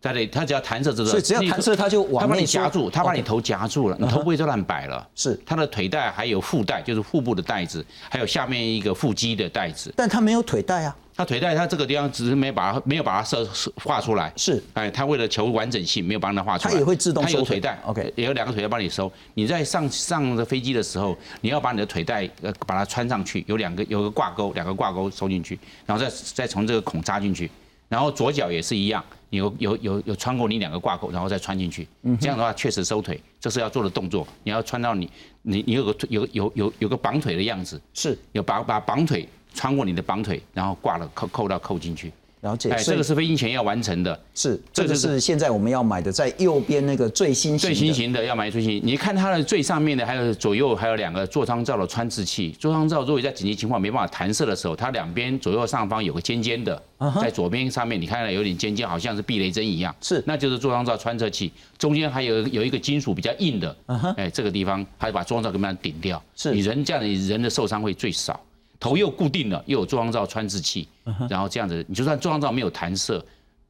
[0.00, 5.08] 在那，它只要弹射这个，所以只要弹射，它就往它把你夹住，它把你头夹住了，你头不会就乱摆了。
[5.14, 9.92] 是，它的腿带还有腹带，就是腹部的带子，还有下面一个腹肌的带子。
[9.96, 14.32] 但它没有腿带啊，它腿带他这个地方只是没把它没有把它设画出来。
[14.36, 16.74] 是，哎，他为了求完整性，没有帮他画出来。
[16.74, 19.10] 他也会自动收腿带，OK，也有两个腿带帮你收。
[19.34, 27.48] 你在上上的飞机的时候，你要把你的腿带呃把它穿上去，有两个有个挂钩，两个挂钩收进去，然后再再从这个孔扎进去。
[27.88, 31.86] 然后左脚也是一样，有有有有穿过你两个挂钩，然后再穿进去。
[32.18, 34.26] 这样的话确实收腿，这是要做的动作。
[34.42, 35.08] 你要穿到你
[35.42, 42.12] 你你有个有有有有个绑腿的样子，是有把把绑腿穿过你的绑腿，然后挂了扣扣到扣进去。
[42.42, 44.20] 了解，哎，这个是飞行前要完成的。
[44.34, 48.78] 是，这个是现在我们要买的，在右边那个最新最新型的要买最新。
[48.84, 52.50] 你看它的最上面的，还有左右还有两个座舱罩的穿刺器。
[52.60, 56.82] 座舱罩如果在紧急情况没办法弹射的时候，它两边左右上方有个尖尖的，
[57.18, 59.96] 在左边上面你看到有点尖尖，好像是避雷针一样。
[60.02, 61.50] 是，那就是座舱罩穿刺器。
[61.78, 63.74] 中间还有有一个金属比较硬的，
[64.18, 66.22] 哎，这个地方它把座舱罩给它顶掉。
[66.36, 68.38] 是，你人这样你人的受伤会最少。
[68.84, 70.86] 头又固定了，又有座舱罩穿刺器，
[71.26, 73.24] 然后这样子，你就算座舱罩没有弹射，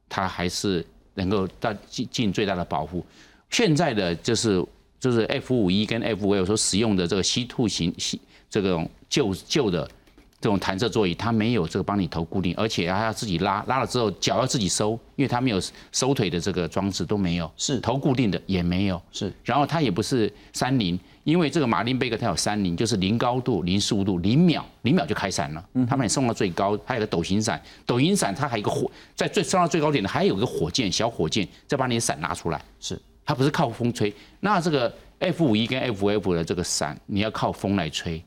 [0.09, 3.01] 它还是能够到尽尽最大的保护。
[3.49, 4.61] 现在的就是
[4.99, 7.95] 就是 F 五一跟 F 五有所使用的这个 C two 型
[8.49, 9.89] 这种旧旧的。
[10.41, 15.59] 这种弹射座椅，它没有这个帮你头固定，而且还要自己拉，拉了之后脚要自己收，因为它没有
[15.91, 38.23] 收腿的这个装置都没有，是头固定的也没有，是，然后它也不是三零，因为这个马林贝克它有三零，就是零高度、零速度、零秒，零秒就开伞了，他把你送到最高，还有个斗形伞，斗形伞它还有一个火，在最上到最高点的还有个火箭，小火箭再把你的伞拉出来，是，它不是靠风吹，那这个 F 五一跟 F 五 F 的这个伞，你要靠风来吹。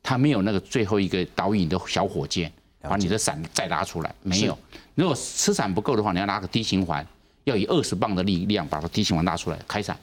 [0.00, 4.56] 它没有那个最后一个导引的小火箭，把你的伞再拉出来，没有。
[4.94, 7.04] 如果吃伞不够的话，你要拿个低循环，
[7.44, 9.98] 要以二十磅的力量把它低循环拉出来开伞。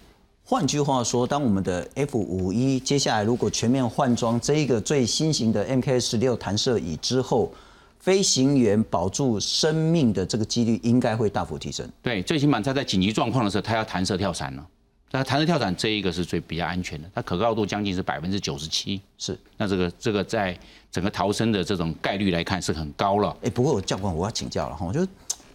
[0.48, 7.52] 换句话说，当我们的 F 五一接下来如果全面换装这一个最新型的 MK 十六弹射椅之后，
[8.00, 11.90] 飞行员保住生命的这个几率应该会大幅提升。
[12.04, 14.64] 对，最起码他在紧急状况的时候，他要弹射跳伞了。
[15.10, 19.02] 那弹射跳伞这一个是最比较安全的，它可靠度将近是百分之九十七。
[19.18, 20.56] 是，那这个这个在
[20.92, 23.36] 整个逃生的这种概率来看是很高了。
[23.42, 25.08] 哎，不过教官我要请教了哈，我觉得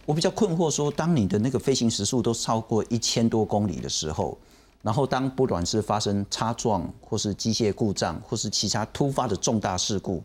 [0.05, 4.37] 我比较困惑，说当你的那个飞行时速都超过一千多公里的时候，
[4.81, 10.23] 然后当不管是发生擦撞，或是机械故障，或是其他突发的重大事故，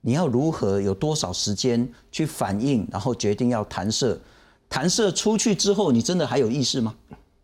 [0.00, 4.18] 你要如何有多少时间去反应，然后决定要弹射？
[4.68, 6.94] 弹射出去之后，你真的还有意识吗？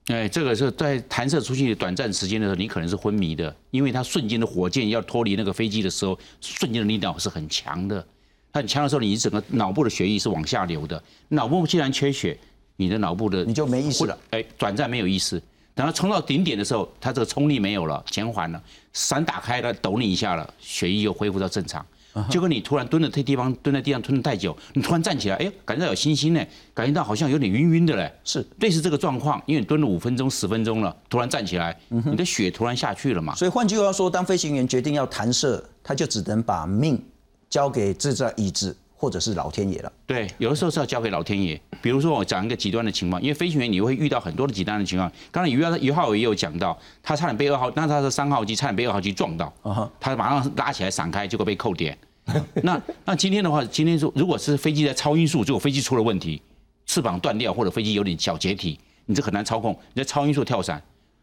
[0.09, 8.05] 哎，这个是在弹射出去短暂时间的时候，你可能是昏迷的，因为它瞬间的火箭要脱离那个飞机的时候，瞬间的力量是很强的。
[8.53, 11.01] 它很强的时候，你整个脑部的血液是往下流的。
[11.29, 12.37] 脑部既然缺血，
[12.77, 14.18] 你的脑部的你就没意识了。
[14.31, 15.40] 哎，短暂没有意识，
[15.74, 21.85] 等它冲到顶点的时候，它这个冲力没有了，减缓了，伞打开了，抖你一下了，血液又恢复到正常。
[22.28, 28.46] 结果你突然蹲在这地方，蹲在地上蹲的太久，你突然站起来，哎，感觉到有星星呢，感觉到好像有点晕晕的嘞，是。
[28.61, 33.35] 类似这个状况，因为你蹲了五分钟、十分钟了，突然站起来，你的血突然下去了嘛。
[33.35, 37.02] 所以换句话说，当飞行员决定要弹射，他就只能把命
[37.48, 39.92] 交给这张椅子或者是老天爷了。
[40.06, 41.60] 对，有的时候是要交给老天爷。
[41.82, 45.10] 比如说我讲一个极端的情况，因为飞行员你会遇到很多的极端的情况。
[45.32, 49.52] 刚才于于浩也有讲到，他差点被二号，那他的三号机，差点被二号机撞到，
[49.98, 51.98] 他马上拉起来闪开，结果被扣点。
[52.62, 56.40] 那那今天的话，今天说如果是飞机在超音速，结果飞机出了问题，
[56.86, 59.76] 翅膀断掉或者飞机有点小解体，你这很难操控。
[59.92, 60.80] 你在超音速跳伞，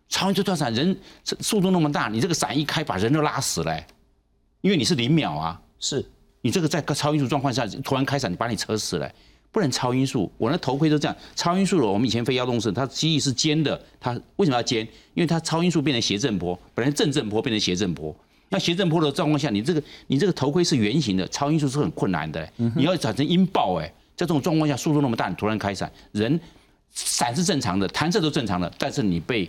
[0.09, 3.81] 超音速跳伞人速度那么大，你这个伞一开把人都拉死了，
[4.59, 6.05] 因为你是零秒啊，是
[6.41, 9.11] 你这个在超音速状况下突然开伞，你把你车死了，
[9.51, 10.31] 不能超音速。
[10.37, 14.87] 我那头盔都这样，超音速的我们以前飞幺洞式，它机翼是尖的，它为什么要尖？
[15.13, 18.15] 因为它超音速变成斜震波，本来正震波变成斜震波。
[18.49, 22.49] 那斜震波的状况下，你这个你这个头盔是圆形的，超音速是很困难的。
[22.75, 26.39] 你要产生音爆，哎，在这种状况下，速度那么大，你突然开伞，人
[26.91, 29.47] 伞是正常的，弹射都正常的，但是你被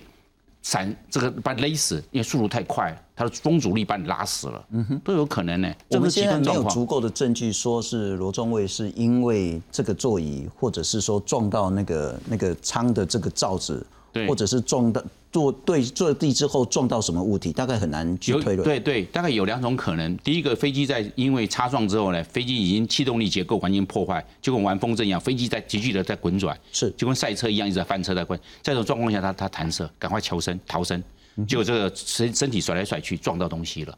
[0.62, 5.72] 伞这个把你勒死，因为速度太快，它的风阻力把你拉死了，嗯哼，都有可能呢。
[5.88, 13.84] 我们现在没有足够的证据说是罗中尉是因为这个座椅，或者是说撞到那个那个舱的这个罩子，
[14.26, 15.02] 或者是撞到。
[15.32, 18.64] 坐对坐地之后撞到什么物体，大概很难去推论。
[18.64, 20.16] 对对，大概有两种可能。
[20.24, 28.36] 第一个，飞机在因为擦撞之后呢，飞机已经气动力结构完全破坏，就跟玩风筝一样，飞机在急剧的在滚转，是就跟赛车一样一直在翻车在滚。
[28.60, 31.00] 在这种状况下，它它弹射，赶快求生逃生，
[31.46, 33.96] 结果这个身身体甩来甩去撞到东西了。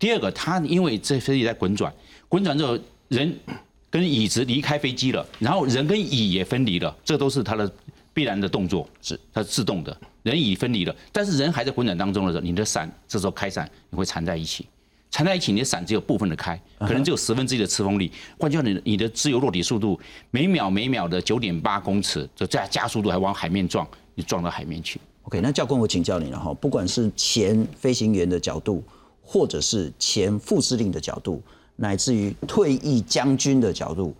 [0.00, 1.94] 第二个，它因为这飞机在滚转，
[2.28, 3.32] 滚转之后人
[3.88, 7.72] 跟椅子离开飞机了，然后人跟椅也分离了，这都是它的
[8.14, 9.96] 必然的动作，是它是自动的。
[10.22, 14.66] 人已分离了，但是人还在滚转当中的时候，你的伞这时候开伞，你会缠在一起，
[15.10, 18.12] 缠在一起，你的伞只有部分的开，可能只有十分之一的次风力。
[18.38, 19.98] 换句话说，你你的自由落体速度
[20.30, 25.00] 每秒每秒的九点八公尺，就加加速度还往海面撞，你撞到海面去。
[25.24, 28.84] OK，那教官我请教你了哈，不管是前飞行员的角度，
[29.20, 31.42] 或者是前副司令的角度，
[31.74, 34.14] 乃至于退役将军的角度，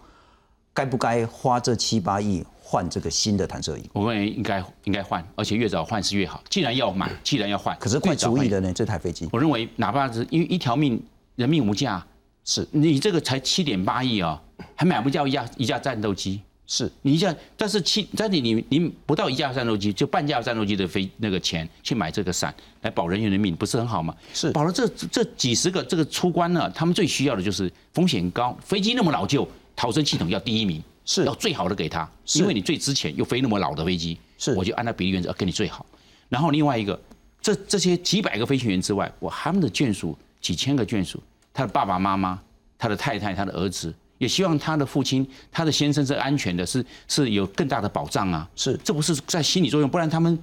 [0.75, 2.45] 该不该花这七八亿？
[2.73, 6.43] 换这个新的弹射椅，我认为应该应该换，而且越早换是越好。
[6.49, 8.73] 既然要买，既然要换，可是快主意的呢？
[8.73, 10.99] 这台飞机，我认为哪怕是因为一条命，
[11.37, 12.03] 人命无价，
[12.47, 14.41] 是你这个才七点八亿啊，
[14.75, 24.17] 还买不掉一架一架战斗机，是你一架，但是七，但你你你不到一架战斗机，就半架战斗机的飞那个钱去买这个伞来保人员的命，不是很好吗？
[24.33, 30.83] 是保了这这几十个这个出关呢，他们最需要的就是风险高，飞机那么老旧，逃生系统要第一名。
[31.05, 31.25] 是。
[31.25, 34.53] 要最好的给他，因为你最值钱又飞那么老的飞机，是。
[34.55, 35.85] 我就按照比例原则给你最好。
[36.29, 36.99] 然后另外一个，
[37.41, 42.41] 这这些几百个飞行员之外，我他们的眷属几千个眷属，他的爸爸妈妈、
[42.79, 48.49] 他的太太、他的儿子，也希望他的父亲、他的先生是安全的，是是有更大的保障啊。
[48.57, 50.39] 是，这不是在心理作用，不然他们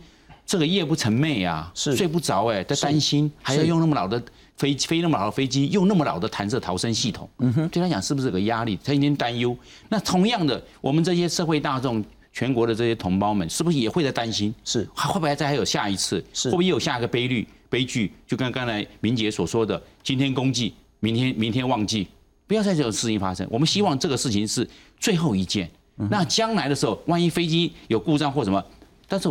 [0.45, 1.95] 这个夜不成寐啊，是。
[1.95, 4.21] 睡不着哎，在担心，还要用那么老的
[4.59, 8.77] 飞飞那么老的飞机，用那么老的弹射逃生系统，嗯哼，对他讲是不是有个压力？
[8.83, 9.57] 他一天担忧。
[9.89, 12.05] 那同样的，我们这些社会大众。
[12.31, 14.53] 全国的这些同胞们，是不是也会在担心？
[14.63, 16.23] 是，会不会再还有下一次？
[16.31, 17.45] 是，会不会有下一个悲剧？
[17.69, 22.07] 悲剧就跟刚才明杰所说的，今天公祭，明天明天忘记，
[22.45, 23.45] 不要再这种事情发生。
[23.49, 24.65] 我们希望这个事情是
[24.99, 25.69] 最后一件。
[26.09, 28.63] 那将来的时候，万一飞机有故障或什么，
[29.07, 29.27] 但是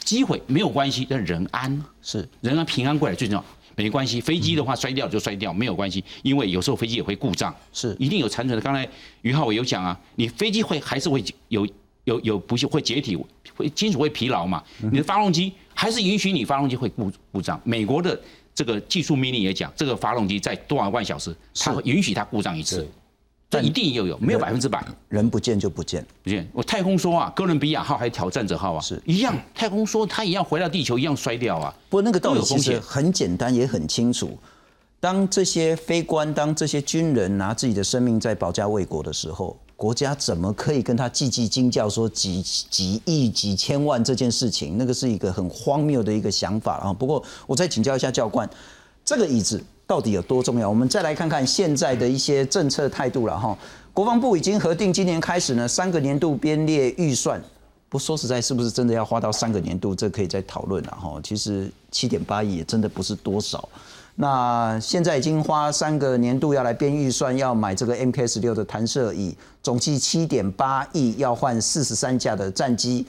[0.00, 3.44] 机会没有关系，但人安是人安平安过来最重要。
[3.76, 8.62] 没关系，飞机的话摔掉就摔掉，没有关系，因为有时候飞机也会故障，是一定有残存的。
[8.62, 8.88] 刚才
[9.22, 11.66] 于浩伟有讲啊，你飞机会还是会有。
[12.04, 13.16] 有有不是会解体，
[13.56, 14.62] 会金属会疲劳嘛？
[14.92, 17.58] 你的发动机还是允许你发动机会故故障。
[17.64, 18.20] 美国的
[18.54, 22.86] 这个技术命令也讲，这个发动机在多少万小时，它会允许它故障一次。
[23.54, 24.84] 这一定要有，没有百分之百。
[25.08, 26.48] 人不见就不见，不见。
[26.52, 29.36] 我太空说啊，哥伦比亚号还有挑战者号啊，是一样。
[29.54, 31.74] 太空说它一样回到地球一样摔掉啊。
[31.88, 34.36] 不过那个道理其实很简单也很清楚。
[35.00, 39.56] 当这些非官，当这些军人拿自己的生命在保家卫国的时候。
[39.76, 44.78] 国家怎么可以跟他叽叽惊叫说几几亿几千万这件事情？
[44.78, 46.92] 那个是一个很荒谬的一个想法啊。
[46.92, 48.48] 不过我再请教一下教官，
[49.04, 50.68] 这个椅子到底有多重要？
[50.68, 53.56] 我们再来看看现在的一些政策态度了哈。
[53.92, 57.40] 国防部已经核定今年开始呢三个年度编列预算，
[57.88, 59.94] 不说实在是不是真的要花到三个年度？
[59.94, 61.20] 这可以再讨论了哈。
[61.22, 63.68] 其实七点八亿也真的不是多少。
[64.16, 73.06] 那现在已经花三个年度要来编预算，要买这个 MK 十六的弹射椅，总计七点八亿，要换四十三架的战机。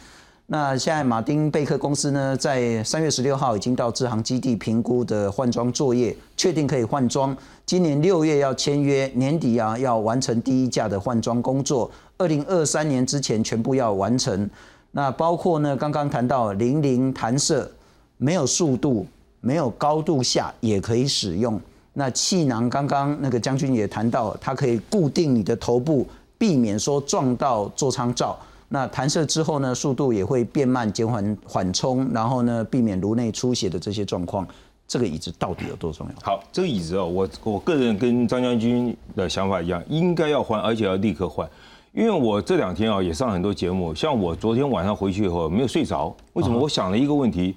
[0.48, 7.36] 那现在马丁贝克公司呢，在三月十六号已经到支行基地评估的换装作业，确定可以换装。
[7.66, 14.50] 今年六月要签约，年底啊要完成第一架的换装工作，二零二三年之前全部要完成。
[14.92, 17.72] 那包括呢，刚刚谈到零零弹射，
[18.18, 19.06] 没有速度。
[19.42, 21.62] 没有高度下也可以使用。
[21.94, 28.36] 那气囊刚刚那个将军也谈到，它可以固定你的头部，避免说撞到座舱罩。
[28.70, 34.48] 那弹射之后呢，速度也会变慢，减缓缓冲，然后呢，避免颅内出血的这些状况。
[34.88, 36.14] 这个椅子到底有多重要？
[36.22, 41.50] 好，这个椅子哦，我我个人跟张将军的想法一样，应该要换，而且要立刻换。
[41.92, 46.60] 因为我这两天啊也上很多节目，像我昨天晚上回去以后没有睡着，为什么？
[46.60, 47.56] 我想了一个问题。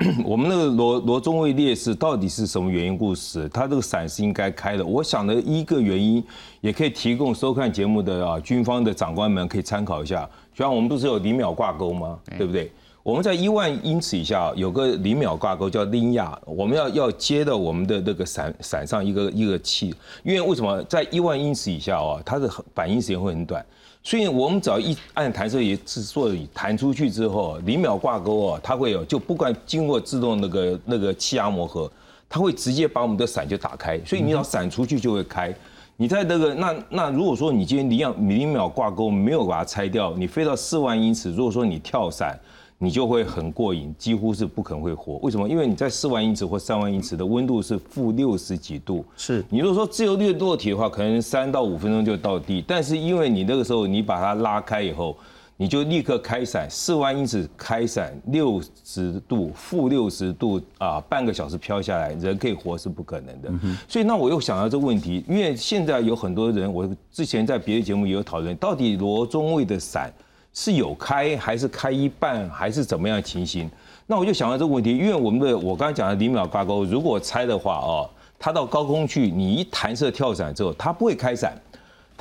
[0.24, 3.46] 我们那个罗罗中尉烈士到底是什么原因故事？
[3.50, 4.82] 他这个伞是应该开的。
[4.82, 6.24] 我想的一个原因，
[6.62, 10.26] 也可以提供收看节目的啊军方的长官们可以参考一下。
[10.64, 12.18] 像我们不是有零秒挂钩吗？
[12.36, 12.70] 对不对？
[13.02, 19.94] 我们在一万英尺以下有个零秒挂钩叫拎亚，我们要要接到我们的那个伞伞上一个一个气。
[20.22, 23.64] 因为为什么在一万英尺以下哦，它的反应时间会很短。
[24.02, 31.90] 所以我们只要一按弹射仪之所以弹出去之后，零秒挂钩哦，它会有就不管经过自动那个那个气压磨合，
[32.28, 33.98] 它会直接把我们的伞就打开。
[34.04, 35.54] 所以你要伞出去就会开。
[36.00, 42.40] 你在那个那那如果说你今天零零秒挂钩没有把它拆掉，你飞到四万英尺，如果说你跳伞。
[42.82, 45.16] 你就会很过瘾，几乎是不可能会活。
[45.16, 45.46] 为什么？
[45.46, 49.04] 因为你在四万英尺或三万英尺的温度是负六十几度。
[49.18, 52.64] 是你如果说自由落落体的话，可能三到五分钟就到地。
[52.66, 55.14] 但是因为你那个时候你把它拉开以后，
[55.60, 63.52] 你就立刻开伞，四万英尺开伞六十度负六十度啊，半个小时飘下来，人可以活是不可能的。
[63.86, 70.10] 所以那我又想到这个问题，因为现在有很多人，我之前在别的节目也有讨论，到底罗中尉的伞。
[70.52, 73.70] 是有开还是开一半还是怎么样情形？
[74.08, 81.56] 那我就想到这个问题，因为我们的我刚才讲的零秒挂钩，如果拆的话哦，它到高空去，你一弹射跳伞之后，它不会开伞，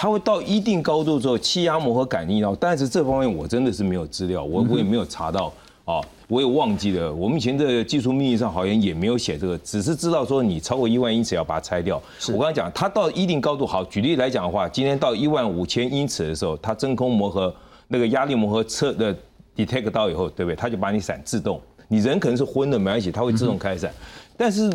[0.02, 2.56] 它会到一定高度之后，气压膜和感应到。
[2.56, 5.52] 但是这方面我真的是没有资料，我我也没有查到
[5.84, 7.14] 啊，我也忘记了。
[7.14, 12.02] 我们以前的技术秘密上好像也没有写这个，只是知道说你超过一万英尺要把它拆掉。
[12.30, 17.54] 我刚才讲，它到一定高度，好，举例来讲的话，今天到一万五千英尺的时候，它真空膜和。
[17.92, 19.12] 那个压力膜和测的
[19.56, 20.56] detect 到以后，对不对？
[20.56, 23.92] 它就把你伞自动，你人可能是昏的，没关系，它会自动开伞。
[24.38, 24.72] 但是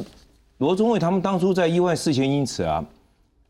[0.59, 2.85] 罗中伟他们当初在一万四千英尺啊，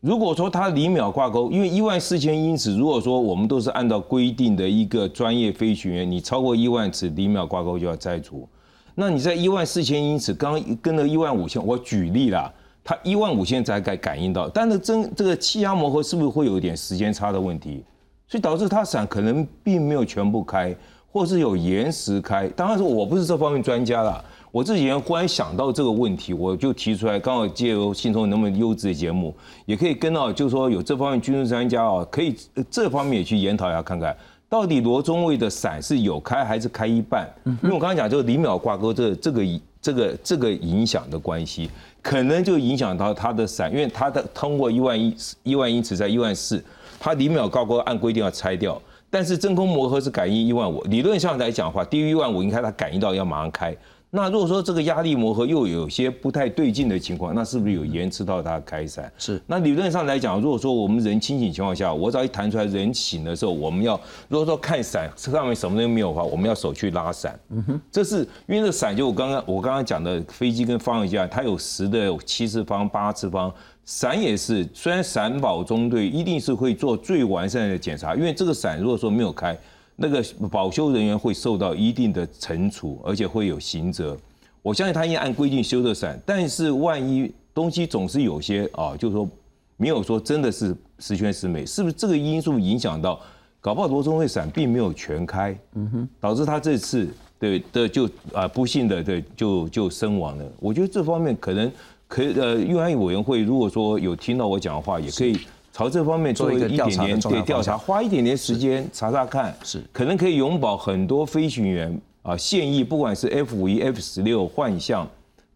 [0.04, 8.46] 如果说它零秒挂钩，因为一万四千英尺，如果说我们都是按照规定的一个专业飞行员，你超过一万尺零秒挂钩就要摘除。
[8.94, 12.52] 那你在一万四千英尺，刚跟了一万五千，我举例啦，
[12.84, 17.82] 它一万五千才感感应到，但是真这个气压磨合是不是会有一点时间差的问题？
[18.28, 20.76] 所以导致它伞可能并没有全部开，
[21.10, 22.46] 或是有延时开。
[22.48, 24.22] 当然是我不是这方面专家了，
[24.54, 29.34] 我这几天忽然想到这个问题，我就提出来，刚好借由信通那么优质的节目，
[29.66, 32.36] 也可以跟到，就是说有这方面军事专家啊，可以
[32.70, 34.16] 这方面也去研讨一下看看。
[34.48, 37.28] 到底罗中尉的伞是有开还是开一半？
[37.44, 39.42] 因为我刚刚讲，就是零秒挂钩这这个
[39.82, 41.68] 这个这个影响的关系，
[42.00, 46.64] 可能就影响到他的伞，因为他的通过一万一一万英尺在一万四，
[47.00, 48.80] 他零秒挂钩按规定要拆掉，
[49.10, 53.76] 但是真空磨合是感应一万五，理论上来讲的话，低于一万五应该他感应到要马上开。
[54.16, 59.12] 那如果说这个压力磨合又有些不太对劲的情况，那是不是有延迟到它开伞？
[59.18, 59.42] 是。
[59.44, 67.36] 那理论上来讲，如果说我们人清醒情况下，我只要一弹出来，人醒的时候，我们要如果说看伞上面什么东西没有的话，我们要手去拉伞。
[67.50, 67.80] 嗯哼。
[67.90, 73.52] 这是因为这伞就我刚刚我刚刚讲的飞机跟方向架，它有十的七次方、八次方，
[73.84, 74.64] 伞也是。
[74.72, 79.58] 虽然伞保中队一定是会做最完善的检查，因为这个伞如果说没有开。
[79.96, 84.16] 那个保修人员会受到一定的惩处，而且会有刑责。
[84.60, 89.28] 我相信他应该按规定修的伞，但是万一东西总是有些啊，就是说
[89.76, 93.20] 没有说真的是十全十美，是不是这个因素影响到？
[93.60, 100.44] 搞不好罗中会伞并没有全开，嗯哼，导致他这次对的就啊不幸的对就就身亡了。
[100.60, 101.70] 我觉得这方面可能
[102.06, 105.38] 可以呃，运安委员会如果说有听到我讲的话，也可以。
[105.74, 115.04] 朝这方面做一点点对调查，花一点点时间查查看，是可能可以永保很多飞行员啊现役，不管是 F 五一、F 十六幻象，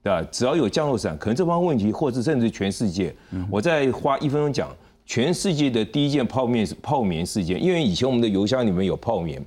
[0.03, 0.21] 对吧？
[0.33, 3.15] 只要有降落伞，可能这方问题，或是甚至全世界，
[3.49, 4.69] 我再花一分钟讲
[5.07, 9.41] 全世界的第一件泡面泡棉事件，因为以前我们的油箱里面有泡棉，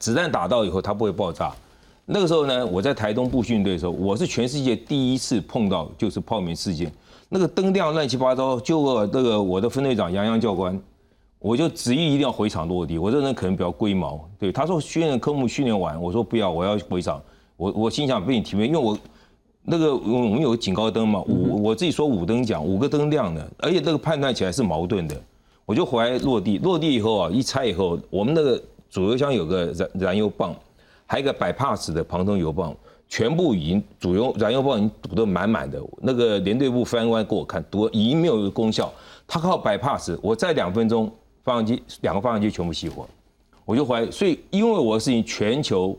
[0.00, 1.54] 子弹打到以后它不会爆炸。
[2.04, 6.90] 那个时候呢，我在台东部训队的时候，我是全世界第一次碰到就是泡棉事件。
[7.28, 10.80] 那个灯亮乱七八糟，就那个我的分队长杨洋教官，
[11.38, 12.98] 我就执意一定要回场落地。
[12.98, 17.20] 我这人可能比较龟毛，对他说训练科目训练完，我说不要，我要回场。
[17.56, 18.96] 我 我心想被你提名，因为我
[19.62, 25.16] 那个我们有警告灯嘛，五我自己说五灯奖，五个灯亮的，而且这个判断起来是矛盾的。
[25.64, 30.54] 我就回来落地，落地以后啊，一拆以后，我们那个主油箱有个燃燃油棒，
[31.06, 32.72] 还有一个百帕斯的旁通油棒。
[33.08, 38.92] 全部已经主油燃油棒已经堵得满满的，那个连队部翻官给我看，堵已经没有功效。
[39.26, 41.10] 他靠摆 pass，我再两分钟，
[41.42, 43.08] 发动机两个发动机全部熄火，
[43.64, 44.10] 我就怀疑。
[44.10, 45.96] 所以因为我的事情，全球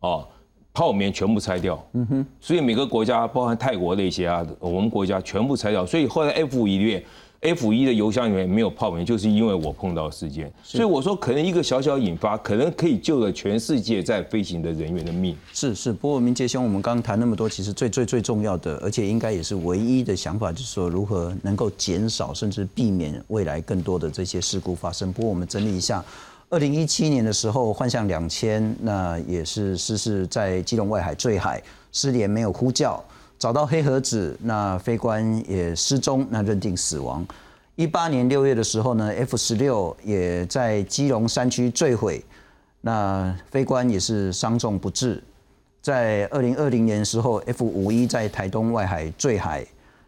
[0.00, 0.26] 啊
[0.72, 5.86] 泡棉全部拆掉，嗯哼，所以每个国家，包含泰国那些啊，我们国家全部拆掉。
[5.86, 7.04] 所以后来 F 五一列。
[7.40, 15.36] F 一的油箱里面没有泡棉，就是因为我碰到事件，所以我说可能一个小小引发，可能可以救了全世界在飞行的人员的命。
[15.52, 25.12] 是是，不过明杰兄，我们刚刚谈那么多，其实最最最重要的，而且应该也是唯一的想法，就是说如何能够减少甚至避免未来更多的这些事故发生。
[25.12, 26.04] 不过我们整理一下，
[26.48, 31.62] 二零一七年的时候，幻象两千，那也是失事在基隆外海坠海，
[31.92, 33.00] 失联没有呼叫。
[33.38, 37.24] 找到黑盒子，那飞官也失踪，那认定死亡。
[37.76, 42.24] 一八年六月的时候呢，F 十六也在基隆山区坠毁，
[42.80, 45.22] 那飞官也是伤重不治。
[45.80, 49.64] 在二零二零年时候，F 五一在台东外海坠海，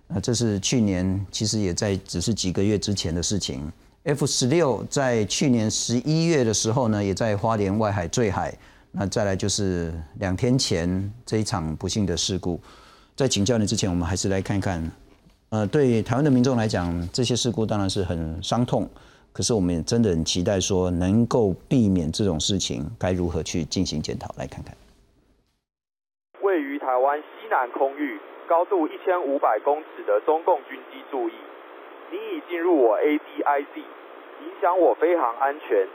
[0.09, 3.71] 那这是去年，其实也在只是几个月之前的事情。
[4.03, 8.53] F 十六在去年十一月的时候呢，也在花莲外海坠海。
[8.91, 12.61] 那再来就是两天前这一场不幸的事故。
[13.21, 14.81] 在请教你之前，我们还是来看看，
[15.51, 18.89] 呃，对台湾的民众来讲，这些事故当然是很伤痛，
[19.31, 24.35] 可是我们也真的很期待说，能够避免这种事情，该如何去进行检讨？
[24.39, 24.75] 来看看。
[26.41, 28.19] 位于台湾西南空域，
[28.49, 31.35] 高度一千五百公尺的中共军机注意，
[32.11, 35.87] 你已进入我 A D I Z，影响我飞行安全。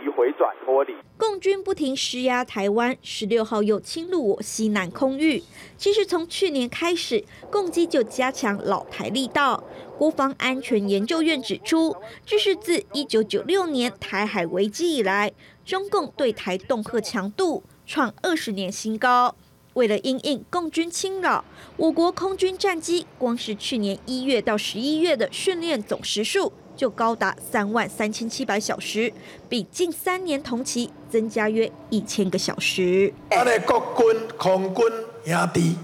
[0.00, 0.94] 立即回转脱离。
[1.18, 5.42] 共军不停施压台湾，十六号又侵入我西南空域。
[5.76, 9.64] 其实从去年开始，共机就加强老台力道。
[9.98, 15.32] 国防安全研究院指出，这是自一九九六年台海危机以来，
[15.64, 19.34] 中共对台恫吓强度创二十年新高。
[19.72, 21.44] 为了应应共军侵扰，
[21.76, 26.52] 我国空军战机光是去年一月到十一月的训练总时数。
[26.76, 29.12] 就高达三万三千七百小时，
[29.48, 33.12] 比近三年同期增加约一千个小时。
[33.30, 34.84] 咱的国军、空军
[35.24, 35.76] 兄弟，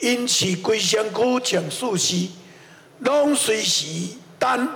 [0.00, 2.28] 因是规身躯穿素丝，
[2.98, 4.68] 拢随时等。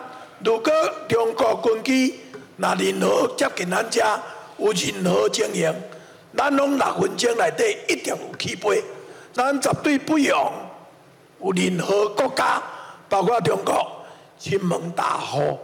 [0.43, 0.73] 如果
[1.09, 2.21] 中国军机
[2.57, 4.01] 若任何接近咱遮，
[4.59, 5.75] 有任何情形，
[6.35, 8.83] 咱拢六分钟内底一定有起飞。
[9.35, 10.53] 咱绝对不容
[11.43, 12.63] 有任何国家，
[13.09, 13.93] 包括中国。
[14.39, 15.59] 亲门大户。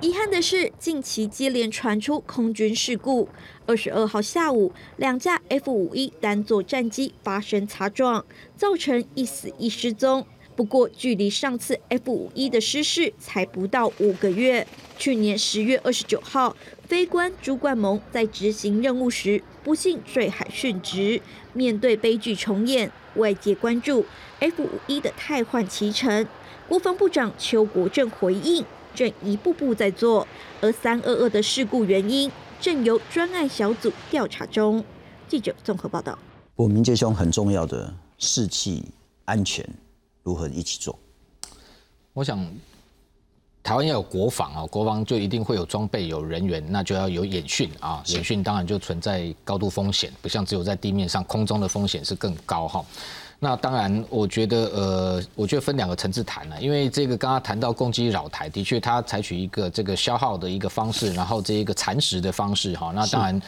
[0.00, 3.28] 遗憾的是，近期接连传出空军事故。
[3.66, 8.24] 二十二号下午，两架 F 五一单座战机发生擦撞，
[8.56, 10.24] 造成一死一失踪。
[10.54, 14.66] 不过，距离上次 F 五一的失事才不到五个月。
[14.96, 16.56] 去年十月二十九号，
[16.86, 21.20] 飞官朱冠蒙在执行任务时不幸坠海殉职。
[21.52, 24.06] 面对悲剧重演，外界关注
[24.38, 26.26] F 五一的太换其程。
[26.68, 28.62] 国防部长邱国正回应，
[28.94, 30.28] 正一步步在做，
[30.60, 34.84] 而三二二的事故原因正由专案小组调查中。
[35.26, 36.18] 记者综合报道。
[36.54, 38.84] 我明杰兄很重要的士气
[39.24, 39.66] 安全。
[40.22, 40.98] 如何一起做？
[42.12, 42.38] 我想，
[43.62, 48.02] 台湾要有国防啊，国防就一定会有装备、有人员，那就要有演训啊。
[48.08, 52.84] 演训当然就存在高度风险，不像只有在地面上，空中的风险是更高哈。
[53.38, 62.92] 那当然，我觉得呃，我觉得分两个层次谈了，因为这个刚刚谈到攻击扰台，的确它采取一个这个消耗的一个方式，然后这一个蚕食的方式哈。
[62.94, 63.40] 那当然。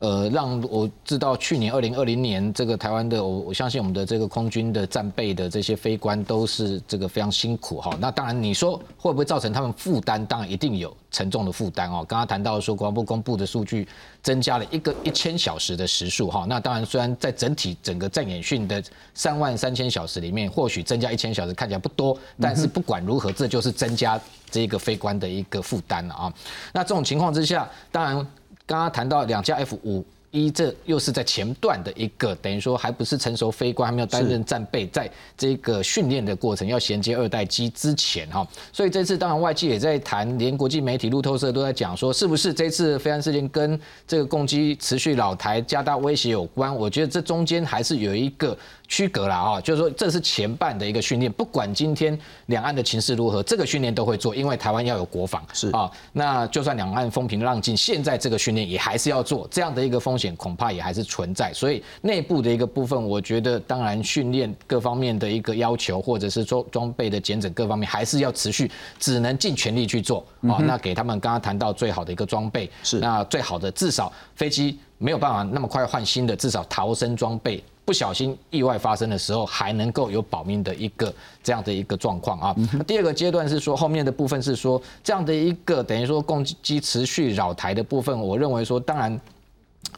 [0.00, 7.96] 呃，让我知道去年二零二零年这个台湾的，我我相信我们的这个空军的战备的这些飞官都是这个非常辛苦哈。
[7.98, 10.24] 那当然你说会不会造成他们负担？
[10.24, 12.04] 当然一定有沉重的负担哦。
[12.08, 13.88] 刚刚谈到说国防部公布的数据
[14.22, 16.46] 增加了一个一千小时的时数哈。
[16.48, 18.80] 那当然虽然在整体整个战演训的
[19.14, 26.32] 三万三千小时里面，或许增加一千小时看起来不多，但是不管如何，这就是增加这个飞官的一个负担了啊。
[26.72, 28.24] 那这种情况之下，当然。
[28.68, 46.76] 刚刚谈到两架 F 五一，这又是在前段的一个，等于说还不是成熟飞官，还没有担任战备，在这个训练的过程要衔接二代机之前哈，所以这次当然外界也在谈，连国际媒体路透社都在讲说，是不是这次飞安事件跟这个攻击持续老台加大威胁有关？
[46.76, 48.54] 我觉得这中间还是有一个。
[48.88, 55.90] 区隔了啊，就是说这是前半的一个训练，不管今天两岸的情势如何，这个训练都会做，因为台湾要有国防是啊。
[56.12, 61.52] 那就算两岸风平浪静，现在这个训练也还是要做，这样的一个风险恐怕也还是存在。
[61.52, 70.56] 所以内部的一个部分，我觉得当然训练各方面的一个要求，或者是装装备的减整各方面，还是要持续，只能尽全力去做啊。
[70.60, 77.62] 那给他们刚刚谈到最好的一个装备是那最好的至少飞机没有办法那么快换新的，至少逃生装备。
[77.88, 81.10] 不小心意外发生的时候，还能够有保命的一个
[81.42, 82.54] 这样的一个状况啊。
[82.86, 89.18] 第二个阶段是说，后面的部分是说这样的一个等于说攻击持续扰台的部分，我认为说，当然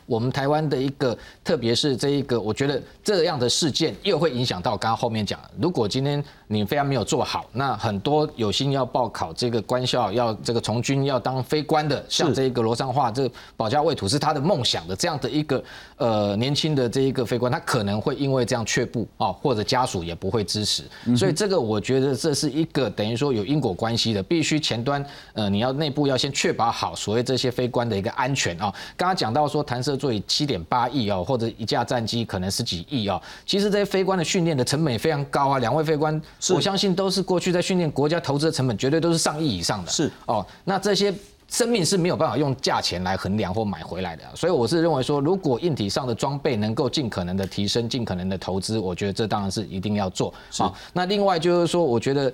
[0.07, 6.23] 我们台湾的一个，特别是这一个，我觉得这样的事件又会影响到刚刚后面讲，如果今天。
[6.53, 15.63] 你非常没有做好，那很多有心要报考这个官校，要这个从军，要当非官的，像这一个罗尚化，这保家卫土是他的梦想的这样的一个
[15.97, 20.83] 呃年轻的这一个非官，他可能会因为这样却步啊，或者家属也不会支持，
[21.17, 28.75] 所以这个我觉得这是一个等于说有因果关系的，必须前端呃你要内部要先确保好所谓这些非官的一个安全啊。
[28.97, 36.21] 刚刚讲到说谈弹射座椅七点八亿哦，或者一架战机可能十几亿哦，其实这些飞官的训练的成本也非常高啊，两位飞官。
[36.51, 39.91] 我相信都是过去在训练国家投资的成本绝对都是上亿以上的。
[39.91, 41.15] 是哦，那这些
[41.49, 44.23] 生命是没有办法用价钱来衡量或买回来的。
[44.35, 50.35] 所以我是认为说，如果硬体上的装备能够尽可能的提升，尽可能的投资，我觉得这当然是一定要做。
[50.51, 52.31] 好，那另外就是说，我觉得，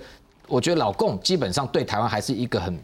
[0.49, 2.77] 我觉得老共基本上对台湾还是一个很。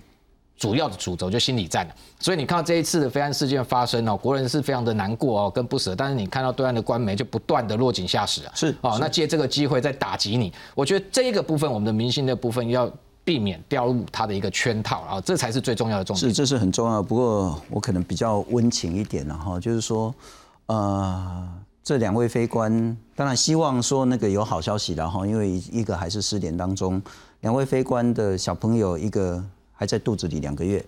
[0.63, 5.93] 主要的主轴就心理战了，所以你看到这一次的飞安事件发生哦，国人是非常的难过哦，跟不舍。
[5.93, 10.53] 但是你看到对岸的官媒就不断的落井下石啊，是哦，那借这个机会在打击你。
[10.73, 12.89] 我觉得这一个部分，我们的明星的部分要
[13.25, 16.29] 避免掉入他的一个圈套啊，这才是最重要的重点。
[16.29, 17.03] 是，这是很重要。
[17.03, 20.15] 不过我可能比较温情一点了哈，就是说，
[20.67, 21.45] 呃，
[21.83, 27.01] 这两位飞官当然希望说那个有好消息了哈，因为一个还是失联当中，
[27.41, 29.43] 两位飞官的小朋友一个。
[29.73, 30.83] 还在肚子里两个月，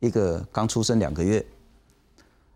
[0.00, 1.44] 一个刚出生两个月，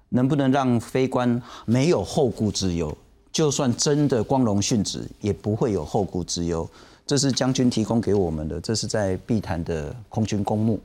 [0.08, 2.96] 能不能让非官没有后顾之忧？
[3.30, 6.68] 就算真的光荣殉职，也不会有后顾之忧。
[7.06, 10.80] 这是将军提供给我们的，这是在碧潭的空军公墓。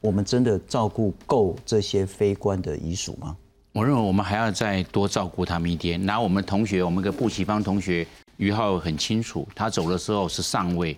[0.00, 3.36] 我们真的照顾够这些非官的遗属吗？
[3.72, 6.04] 我认为我们还要再多照顾他们一点。
[6.04, 8.06] 拿我们同学，我们个布奇芳同学
[8.36, 10.96] 于浩很清楚，他走的时候是上尉。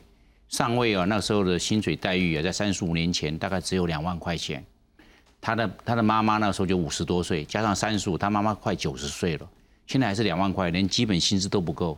[0.49, 4.65] 上尉啊，那时候的薪水待遇啊，在三十五年前大概只有两万块钱。
[5.41, 9.49] 他的他的妈妈那时候就五十多岁，加上三十五，他妈妈快九十岁了，
[9.87, 11.97] 现在还是两万块，连基本薪资都不够，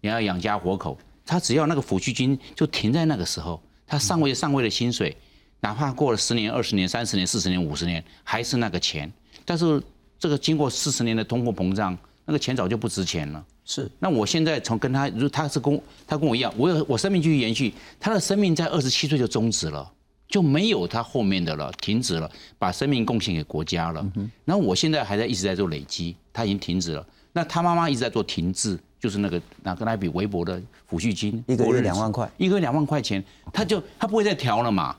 [0.00, 0.98] 你要养家活口。
[1.24, 5.16] 他只要那个抚恤金就停在那个时候，他上位上位的薪水，
[5.60, 9.10] 哪怕过了十年、二十年、三十年、四十年、五十年，还是那个钱。
[9.44, 9.80] 但是
[10.18, 13.44] 这个经过四十年的通货膨胀，那个钱早就不值钱了。
[13.64, 19.88] 是，那我现在从跟他，如他是跟他跟我一样，我有我生命继续延续，他的生命在二十七岁就终止了，
[20.28, 24.04] 就没有他后面的了，停止了，把生命贡献给国家了。
[24.44, 27.06] 然后我现在还在一直在做累积，他已经停止了。
[27.32, 30.60] 那他妈妈一直在做停滞，就是那个拿跟他比微薄的
[30.90, 34.94] 抚恤金，一个月两万块，一个月两万块钱，他就他不会再调了嘛？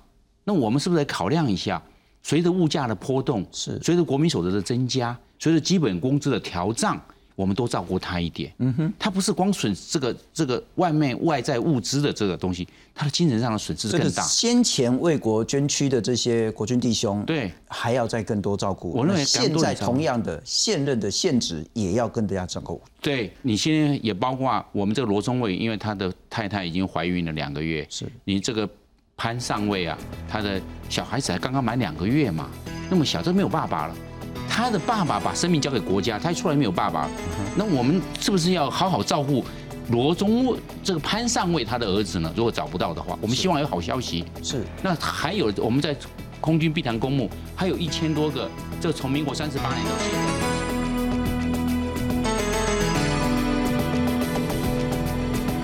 [0.45, 1.81] 那我们是不是得考量一下，
[2.23, 6.99] 随着物价的波动，是随着国民所得的增加，随着基本工资的调涨，
[7.35, 8.53] 我们多照顾他一点。
[8.59, 14.23] 嗯哼，他不是光损这个这个外面外在物资的这个东西，他的精神上的损失更大。
[14.23, 18.91] 先前为国捐躯的这些国军弟兄，对，还要再更多照顾。
[18.91, 22.81] 我认为那现在同样的现任的现职也要更加照顾。
[23.01, 28.69] 对你现在也包括我们这个罗中尉，因为他的太太已经怀孕了两个月，是你这个
[29.17, 32.49] 潘上尉啊，他的小孩子才刚刚满两个月嘛，
[32.89, 33.95] 那么小，这没有爸爸了。
[34.55, 37.09] 他的爸爸把生命交给国家，他一出来没有爸爸，
[37.55, 39.43] 那我们是不是要好好照顾
[39.89, 42.31] 罗中尉这个潘上尉他的儿子呢？
[42.35, 44.23] 如果找不到的话，我们希望有好消息。
[44.43, 45.97] 是，那还有我们在
[46.39, 48.47] 空军碧潭公墓还有一千多个，
[48.79, 50.52] 这从民国三十八年到现在。